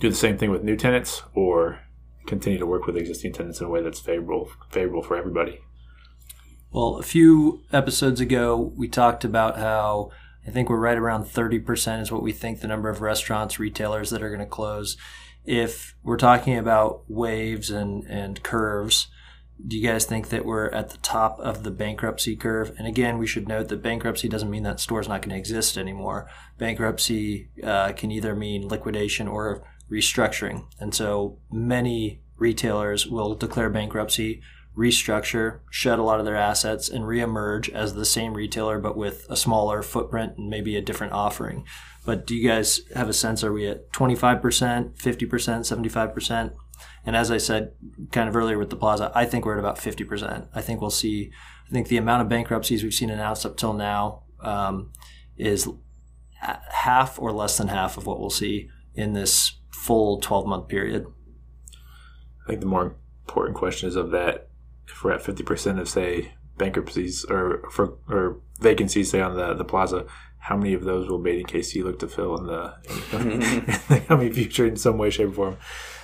do 0.00 0.08
the 0.08 0.16
same 0.16 0.38
thing 0.38 0.50
with 0.50 0.64
new 0.64 0.76
tenants 0.76 1.22
or 1.34 1.80
continue 2.26 2.58
to 2.58 2.66
work 2.66 2.86
with 2.86 2.96
existing 2.96 3.32
tenants 3.32 3.60
in 3.60 3.66
a 3.66 3.70
way 3.70 3.82
that's 3.82 4.00
favorable 4.00 4.50
favorable 4.70 5.02
for 5.02 5.16
everybody. 5.16 5.60
Well, 6.70 6.96
a 6.96 7.02
few 7.02 7.62
episodes 7.72 8.20
ago, 8.20 8.72
we 8.76 8.88
talked 8.88 9.24
about 9.24 9.58
how 9.58 10.10
I 10.46 10.50
think 10.50 10.68
we're 10.68 10.76
right 10.76 10.98
around 10.98 11.24
30% 11.24 12.02
is 12.02 12.12
what 12.12 12.22
we 12.22 12.32
think 12.32 12.60
the 12.60 12.68
number 12.68 12.88
of 12.88 13.00
restaurants, 13.00 13.58
retailers 13.58 14.10
that 14.10 14.22
are 14.22 14.28
going 14.28 14.40
to 14.40 14.46
close. 14.46 14.96
If 15.44 15.94
we're 16.02 16.16
talking 16.16 16.56
about 16.56 17.02
waves 17.08 17.70
and, 17.70 18.04
and 18.04 18.42
curves, 18.42 19.08
do 19.66 19.78
you 19.78 19.86
guys 19.86 20.04
think 20.04 20.28
that 20.28 20.44
we're 20.44 20.68
at 20.70 20.90
the 20.90 20.96
top 20.98 21.38
of 21.38 21.62
the 21.62 21.70
bankruptcy 21.70 22.36
curve? 22.36 22.74
And 22.76 22.86
again, 22.86 23.18
we 23.18 23.26
should 23.26 23.48
note 23.48 23.68
that 23.68 23.82
bankruptcy 23.82 24.28
doesn't 24.28 24.50
mean 24.50 24.64
that 24.64 24.80
store's 24.80 25.08
not 25.08 25.22
going 25.22 25.30
to 25.30 25.38
exist 25.38 25.78
anymore. 25.78 26.28
Bankruptcy 26.58 27.48
uh, 27.62 27.92
can 27.92 28.10
either 28.10 28.34
mean 28.34 28.68
liquidation 28.68 29.28
or 29.28 29.62
restructuring. 29.90 30.66
And 30.80 30.94
so 30.94 31.38
many 31.50 32.20
retailers 32.36 33.06
will 33.06 33.34
declare 33.34 33.70
bankruptcy, 33.70 34.42
restructure, 34.76 35.60
shed 35.70 35.98
a 35.98 36.02
lot 36.02 36.18
of 36.18 36.24
their 36.24 36.36
assets, 36.36 36.88
and 36.88 37.04
reemerge 37.04 37.68
as 37.70 37.94
the 37.94 38.04
same 38.04 38.34
retailer 38.34 38.78
but 38.78 38.96
with 38.96 39.26
a 39.30 39.36
smaller 39.36 39.82
footprint 39.82 40.36
and 40.36 40.50
maybe 40.50 40.76
a 40.76 40.82
different 40.82 41.12
offering. 41.12 41.64
But 42.04 42.26
do 42.26 42.34
you 42.36 42.46
guys 42.46 42.80
have 42.94 43.08
a 43.08 43.14
sense? 43.14 43.42
Are 43.42 43.52
we 43.52 43.66
at 43.66 43.90
25%, 43.92 44.40
50%, 44.40 44.94
75%? 44.98 46.52
And 47.06 47.16
as 47.16 47.30
I 47.30 47.38
said 47.38 47.72
kind 48.12 48.28
of 48.28 48.36
earlier 48.36 48.58
with 48.58 48.70
the 48.70 48.76
plaza, 48.76 49.10
I 49.14 49.24
think 49.24 49.44
we're 49.44 49.54
at 49.54 49.58
about 49.58 49.76
50%. 49.76 50.48
I 50.54 50.60
think 50.60 50.80
we'll 50.80 50.90
see, 50.90 51.30
I 51.68 51.70
think 51.70 51.88
the 51.88 51.96
amount 51.96 52.22
of 52.22 52.28
bankruptcies 52.28 52.82
we've 52.82 52.94
seen 52.94 53.10
announced 53.10 53.46
up 53.46 53.56
till 53.56 53.72
now 53.72 54.22
um, 54.40 54.90
is 55.36 55.68
half 56.40 57.18
or 57.18 57.32
less 57.32 57.56
than 57.56 57.68
half 57.68 57.96
of 57.96 58.06
what 58.06 58.20
we'll 58.20 58.30
see 58.30 58.68
in 58.94 59.12
this 59.12 59.58
full 59.70 60.20
12 60.20 60.46
month 60.46 60.68
period. 60.68 61.06
I 62.44 62.48
think 62.48 62.60
the 62.60 62.66
more 62.66 62.96
important 63.26 63.56
question 63.56 63.88
is 63.88 63.96
of 63.96 64.10
that, 64.10 64.48
we're 65.04 65.12
at 65.12 65.22
50% 65.22 65.78
of, 65.78 65.88
say, 65.88 66.32
bankruptcies 66.56 67.24
or 67.26 67.68
for, 67.70 67.98
or 68.08 68.40
vacancies, 68.60 69.10
say, 69.10 69.20
on 69.20 69.36
the, 69.36 69.54
the 69.54 69.64
plaza, 69.64 70.06
how 70.38 70.56
many 70.56 70.74
of 70.74 70.84
those 70.84 71.08
will 71.08 71.18
Made 71.18 71.38
in 71.38 71.46
KC 71.46 71.82
look 71.84 71.98
to 72.00 72.08
fill 72.08 72.36
in 72.38 72.46
the, 72.46 72.74
in 73.12 73.40
the 73.40 74.02
coming 74.08 74.32
future 74.32 74.66
in 74.66 74.76
some 74.76 74.98
way, 74.98 75.10
shape, 75.10 75.30
or 75.30 75.32
form? 75.32 75.56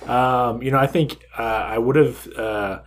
Um, 0.09 0.61
you 0.61 0.71
know, 0.71 0.79
I 0.79 0.87
think 0.87 1.23
uh, 1.37 1.41
I 1.41 1.77
would 1.77 1.95
have 1.95 2.27
uh, 2.33 2.81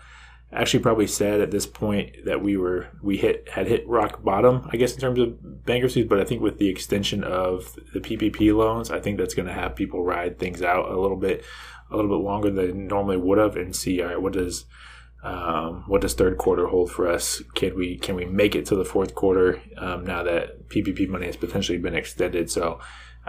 actually 0.53 0.83
probably 0.83 1.07
said 1.07 1.41
at 1.41 1.51
this 1.53 1.67
point 1.67 2.25
that 2.25 2.43
we 2.43 2.57
were 2.57 2.89
we 3.03 3.17
hit 3.17 3.49
had 3.49 3.69
hit 3.69 3.87
rock 3.87 4.25
bottom, 4.25 4.69
I 4.73 4.77
guess, 4.77 4.95
in 4.95 5.01
terms 5.01 5.21
of 5.21 5.65
bankruptcies. 5.65 6.07
But 6.07 6.21
I 6.21 6.25
think 6.25 6.43
with 6.43 6.59
the 6.59 6.69
extension 6.69 7.23
of 7.23 7.79
the 7.93 8.01
PPP 8.01 8.53
loans, 8.53 8.91
I 8.91 8.99
think 8.99 9.19
that's 9.19 9.35
going 9.35 9.47
to 9.47 9.55
have 9.55 9.77
people 9.77 10.05
ride 10.05 10.41
things 10.41 10.61
out 10.61 10.91
a 10.91 11.01
little 11.01 11.17
bit, 11.17 11.45
a 11.89 11.95
little 11.95 12.11
bit 12.19 12.25
longer 12.25 12.51
than 12.51 12.89
normally 12.89 13.17
would 13.17 13.39
have, 13.39 13.55
and 13.57 13.77
see 13.77 14.03
all 14.03 14.09
right, 14.09 14.21
what 14.21 14.33
does 14.33 14.65
um, 15.25 15.85
what 15.87 16.03
does 16.03 16.13
third 16.13 16.37
quarter 16.37 16.67
hold 16.67 16.93
for 16.93 17.11
us? 17.11 17.43
Can 17.55 17.75
we 17.77 17.97
can 17.97 18.15
we 18.15 18.27
make 18.27 18.55
it 18.55 18.67
to 18.67 18.77
the 18.77 18.85
fourth 18.85 19.15
quarter 19.15 19.61
um, 19.79 20.05
now 20.05 20.23
that 20.23 20.69
PPP 20.69 21.09
money 21.09 21.27
has 21.27 21.37
potentially 21.37 21.79
been 21.79 21.95
extended? 21.95 22.51
So, 22.51 22.79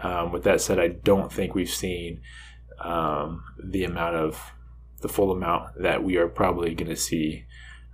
um, 0.03 0.34
with 0.34 0.43
that 0.43 0.60
said, 0.60 0.77
I 0.77 0.89
don't 0.89 1.31
think 1.31 1.55
we've 1.55 1.69
seen 1.69 2.21
um, 2.81 3.45
the 3.63 3.86
amount 3.86 4.17
of 4.17 4.51
the 5.01 5.08
full 5.08 5.31
amount 5.31 5.81
that 5.81 6.03
we 6.03 6.17
are 6.17 6.27
probably 6.27 6.75
going 6.75 6.89
to 6.89 6.97
see. 6.97 7.45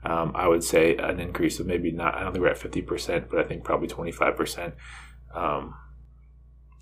Um, 0.04 0.32
I 0.34 0.48
would 0.48 0.64
say 0.64 0.98
an 0.98 1.20
increase 1.20 1.60
of 1.60 1.68
maybe 1.68 1.92
not. 1.92 2.16
I 2.16 2.24
don't 2.24 2.32
think 2.32 2.42
we're 2.42 2.50
at 2.50 2.58
fifty 2.58 2.82
percent, 2.82 3.30
but 3.30 3.40
I 3.40 3.44
think 3.44 3.64
probably 3.64 3.88
twenty 3.88 4.12
five 4.12 4.36
percent. 4.36 4.74
Um, 5.36 5.76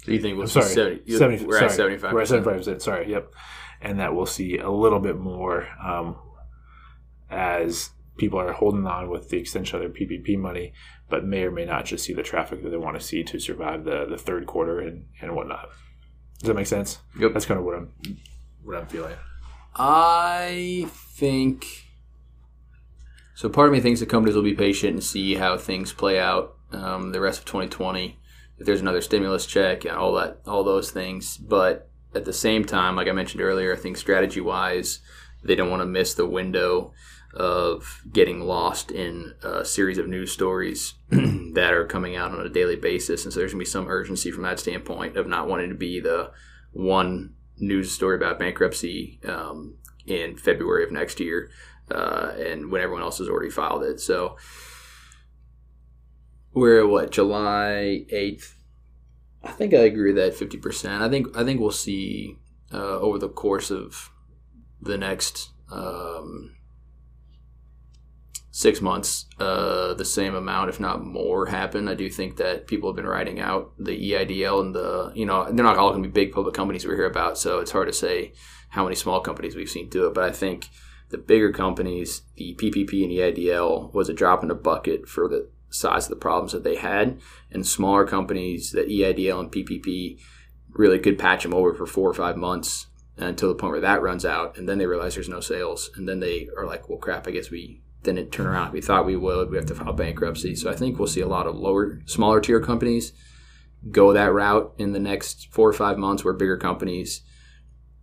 so 0.06 0.14
you 0.14 0.22
think 0.22 0.38
we'll 0.38 0.48
sorry, 0.48 1.02
70, 1.06 1.18
70 1.18 1.46
we're 1.46 1.54
sorry, 1.56 1.66
at 1.66 1.72
seventy 1.72 1.98
five? 1.98 2.14
We're 2.14 2.22
at 2.22 2.30
seventy 2.30 2.46
five 2.46 2.58
percent. 2.60 2.82
Sorry, 2.82 3.12
yep. 3.12 3.34
And 3.82 4.00
that 4.00 4.16
we'll 4.16 4.26
see 4.26 4.58
a 4.58 4.70
little 4.70 5.00
bit 5.00 5.18
more 5.18 5.68
as 7.30 7.92
people 8.18 8.40
are 8.40 8.52
holding 8.52 8.86
on 8.86 9.10
with 9.10 9.30
the 9.30 9.38
extension 9.38 9.76
of 9.78 9.82
their 9.82 10.08
PPP 10.08 10.38
money, 10.38 10.74
but 11.10 11.26
may 11.26 11.44
or 11.44 11.52
may 11.52 11.66
not 11.66 11.86
just 11.86 12.04
see 12.04 12.14
the 12.14 12.24
traffic 12.24 12.62
that 12.64 12.70
they 12.70 12.78
want 12.78 13.00
to 13.00 13.06
see 13.06 13.24
to 13.24 13.40
survive 13.40 13.86
the, 13.86 14.06
the 14.06 14.18
third 14.18 14.46
quarter 14.46 14.80
and, 14.80 15.06
and 15.22 15.36
whatnot. 15.36 15.70
Does 16.40 16.48
that 16.48 16.56
make 16.56 16.68
sense? 16.68 17.00
Yep. 17.20 17.34
That's 17.34 17.46
kind 17.46 17.60
of 17.60 17.66
what 17.66 17.76
I'm 17.76 17.92
what 18.64 18.78
I'm 18.78 18.88
feeling. 18.88 19.16
I 19.76 20.88
think 20.92 21.66
so. 23.36 23.50
Part 23.50 23.68
of 23.68 23.74
me 23.74 23.80
thinks 23.80 24.00
the 24.00 24.06
companies 24.06 24.36
will 24.36 24.44
be 24.44 24.54
patient 24.54 24.94
and 24.94 25.04
see 25.04 25.36
how 25.36 25.58
things 25.58 25.94
play 25.94 26.20
out 26.20 26.56
um, 26.72 27.12
the 27.12 27.22
rest 27.22 27.40
of 27.40 27.46
2020. 27.46 28.18
If 28.58 28.66
there's 28.66 28.82
another 28.82 29.02
stimulus 29.02 29.46
check 29.46 29.86
and 29.86 29.96
all 29.96 30.14
that, 30.14 30.42
all 30.46 30.64
those 30.64 30.92
things, 30.92 31.38
but 31.38 31.90
at 32.14 32.26
the 32.26 32.34
same 32.34 32.66
time, 32.66 32.96
like 32.96 33.08
I 33.08 33.14
mentioned 33.14 33.42
earlier, 33.42 33.74
I 33.74 33.78
think 33.78 33.98
strategy 33.98 34.42
wise, 34.42 35.00
they 35.44 35.56
don't 35.56 35.70
want 35.70 35.82
to 35.82 35.86
miss 35.86 36.14
the 36.14 36.26
window 36.26 36.94
of 37.34 38.02
getting 38.12 38.42
lost 38.42 38.92
in 38.92 39.34
a 39.44 39.64
series 39.64 39.98
of 39.98 40.08
news 40.08 40.32
stories 40.32 40.96
that 41.10 41.74
are 41.74 41.86
coming 41.86 42.16
out 42.16 42.32
on 42.32 42.46
a 42.46 42.50
daily 42.50 42.76
basis. 42.76 43.24
And 43.24 43.32
so 43.32 43.40
there's 43.40 43.54
going 43.54 43.64
to 43.64 43.70
be 43.70 43.72
some 43.72 43.88
urgency 43.88 44.32
from 44.32 44.44
that 44.44 44.60
standpoint 44.60 45.16
of 45.16 45.28
not 45.28 45.48
wanting 45.48 45.70
to 45.70 45.76
be 45.76 46.00
the 46.00 46.32
one 46.72 47.36
news 47.58 47.92
story 47.92 48.16
about 48.16 48.40
bankruptcy 48.40 49.20
um, 49.28 49.78
in 50.06 50.38
February 50.38 50.84
of 50.84 50.92
next 50.92 51.20
year 51.20 51.52
uh, 51.92 52.34
and 52.38 52.72
when 52.72 52.82
everyone 52.82 53.04
else 53.04 53.20
has 53.20 53.30
already 53.30 53.50
filed 53.50 53.84
it. 53.84 54.00
So 54.00 54.38
we're 56.54 56.82
at 56.82 56.90
what, 56.90 57.12
July 57.12 58.06
8th? 58.12 58.54
I 59.44 59.52
think 59.52 59.74
I 59.74 59.80
agree 59.80 60.14
with 60.14 60.18
that 60.18 60.48
50%. 60.48 61.02
I 61.02 61.10
think 61.10 61.38
I 61.38 61.44
think 61.44 61.62
we'll 61.62 61.72
see 61.72 62.38
uh, 62.74 63.00
over 63.00 63.18
the 63.18 63.30
course 63.30 63.72
of 63.72 64.10
the 64.82 64.98
next 64.98 65.50
um, 65.72 66.56
six 68.52 68.82
months, 68.82 69.26
uh, 69.40 69.94
the 69.94 70.04
same 70.04 70.36
amount, 70.36 70.70
if 70.70 70.80
not 70.80 71.02
more, 71.02 71.46
happen. 71.46 71.88
I 71.88 71.94
do 71.94 72.10
think 72.10 72.36
that 72.38 72.68
people 72.68 72.90
have 72.90 72.96
been 72.98 73.08
writing 73.08 73.40
out 73.40 73.72
the 73.78 74.12
EIDL 74.12 74.62
and 74.62 74.76
the, 74.76 75.14
you 75.16 75.26
know, 75.26 75.46
they're 75.46 75.64
not 75.64 75.78
all 75.78 75.92
going 75.92 76.04
to 76.04 76.10
be 76.10 76.26
big 76.26 76.34
public 76.34 76.56
companies 76.56 76.86
we 76.86 76.94
hear 76.96 77.06
about, 77.06 77.38
so 77.38 77.60
it's 77.60 77.72
hard 77.72 77.88
to 77.88 77.94
say 77.94 78.34
how 78.70 78.84
many 78.84 78.96
small 78.96 79.22
companies 79.22 79.56
we've 79.56 79.70
seen 79.70 79.90
do 79.90 80.08
it. 80.08 80.14
But 80.14 80.26
I 80.26 80.32
think 80.32 80.68
the 81.10 81.18
bigger 81.18 81.54
companies, 81.54 82.24
the 82.36 82.54
PPP 82.56 83.04
and 83.04 83.14
EIDL 83.14 83.94
was 83.94 84.10
a 84.10 84.14
drop 84.14 84.42
in 84.42 84.50
the 84.50 84.56
bucket 84.56 85.08
for 85.08 85.30
the 85.30 85.50
size 85.70 86.06
of 86.06 86.10
the 86.10 86.16
problems 86.18 86.52
that 86.52 86.66
they 86.66 86.76
had, 86.76 87.20
and 87.52 87.66
smaller 87.66 88.06
companies, 88.06 88.72
that 88.72 88.90
EIDL 88.90 89.40
and 89.40 89.52
PPP 89.52 90.20
really 90.72 91.00
could 91.00 91.18
patch 91.18 91.44
them 91.44 91.54
over 91.54 91.74
for 91.74 91.86
four 91.86 92.10
or 92.10 92.14
five 92.14 92.36
months 92.36 92.88
until 93.20 93.50
the 93.50 93.56
point 93.56 93.72
where 93.72 93.82
that 93.82 94.02
runs 94.02 94.26
out, 94.26 94.58
and 94.58 94.68
then 94.68 94.78
they 94.78 94.86
realize 94.86 95.16
there's 95.16 95.30
no 95.30 95.42
sales, 95.42 95.90
and 95.96 96.08
then 96.08 96.20
they 96.20 96.48
are 96.58 96.66
like, 96.66 96.90
well, 96.90 96.98
crap, 96.98 97.28
I 97.28 97.32
guess 97.32 97.52
we 97.52 97.82
didn't 98.04 98.32
turn 98.32 98.48
around. 98.48 98.72
We 98.72 98.82
thought 98.82 99.06
we 99.06 99.18
would. 99.18 99.50
We 99.50 99.58
have 99.58 99.66
to 99.68 99.76
file 99.76 99.94
bankruptcy. 99.94 100.56
So 100.56 100.72
I 100.72 100.76
think 100.76 100.98
we'll 100.98 101.08
see 101.08 101.22
a 101.22 101.28
lot 101.28 101.48
of 101.48 101.56
lower, 101.56 102.02
smaller 102.06 102.40
tier 102.40 102.62
companies 102.62 103.14
go 103.92 104.14
that 104.14 104.34
route 104.34 104.74
in 104.78 104.92
the 104.92 105.00
next 105.00 105.48
four 105.52 105.70
or 105.70 105.74
five 105.74 105.98
months, 105.98 106.24
where 106.24 106.34
bigger 106.34 106.58
companies, 106.58 107.22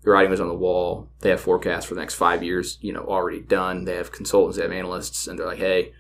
the 0.03 0.11
writing 0.11 0.31
was 0.31 0.41
on 0.41 0.49
the 0.49 0.55
wall. 0.55 1.11
They 1.21 1.31
have 1.31 1.41
forecasts 1.41 1.87
for 1.87 1.95
the 1.95 2.01
next 2.01 2.15
five 2.15 2.43
years, 2.43 2.79
you 2.81 2.93
know, 2.93 3.05
already 3.05 3.41
done. 3.41 3.85
They 3.85 3.97
have 3.97 4.13
consultants, 4.13 4.57
they 4.57 4.63
have 4.63 4.73
analysts, 4.73 5.27
and 5.27 5.39
they're 5.39 5.47
like, 5.47 5.59
hey, 5.59 5.93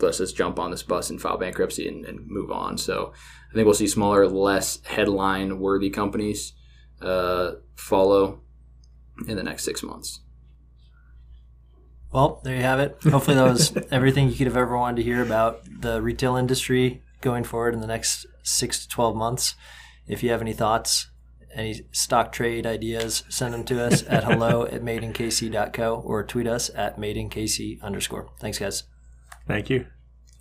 let's 0.00 0.18
just 0.18 0.36
jump 0.36 0.58
on 0.58 0.70
this 0.70 0.82
bus 0.82 1.10
and 1.10 1.20
file 1.20 1.38
bankruptcy 1.38 1.88
and, 1.88 2.04
and 2.04 2.26
move 2.26 2.50
on. 2.50 2.76
So 2.76 3.12
I 3.50 3.54
think 3.54 3.64
we'll 3.64 3.74
see 3.74 3.86
smaller, 3.86 4.28
less 4.28 4.82
headline 4.84 5.58
worthy 5.58 5.90
companies 5.90 6.52
uh, 7.00 7.52
follow 7.74 8.42
in 9.26 9.36
the 9.36 9.42
next 9.42 9.64
six 9.64 9.82
months. 9.82 10.20
Well, 12.12 12.40
there 12.44 12.56
you 12.56 12.62
have 12.62 12.80
it. 12.80 12.98
Hopefully, 13.04 13.36
that 13.36 13.44
was 13.44 13.76
everything 13.90 14.28
you 14.28 14.36
could 14.36 14.46
have 14.46 14.56
ever 14.56 14.76
wanted 14.76 14.96
to 14.96 15.02
hear 15.02 15.22
about 15.22 15.62
the 15.80 16.00
retail 16.00 16.36
industry 16.36 17.02
going 17.20 17.44
forward 17.44 17.74
in 17.74 17.80
the 17.80 17.86
next 17.86 18.26
six 18.42 18.82
to 18.82 18.88
12 18.88 19.16
months. 19.16 19.54
If 20.06 20.22
you 20.22 20.30
have 20.30 20.40
any 20.40 20.52
thoughts, 20.52 21.08
any 21.54 21.82
stock 21.90 22.32
trade 22.32 22.66
ideas, 22.66 23.24
send 23.28 23.52
them 23.52 23.64
to 23.64 23.82
us 23.82 24.04
at 24.08 24.24
hello 24.30 24.64
at 24.64 24.82
madeinkc.co 24.82 26.02
or 26.04 26.22
tweet 26.22 26.46
us 26.46 26.70
at 26.74 26.98
madeinkc 26.98 27.82
underscore. 27.82 28.30
Thanks, 28.38 28.58
guys. 28.58 28.84
Thank 29.46 29.70
you. 29.70 29.86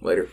Later. 0.02 0.30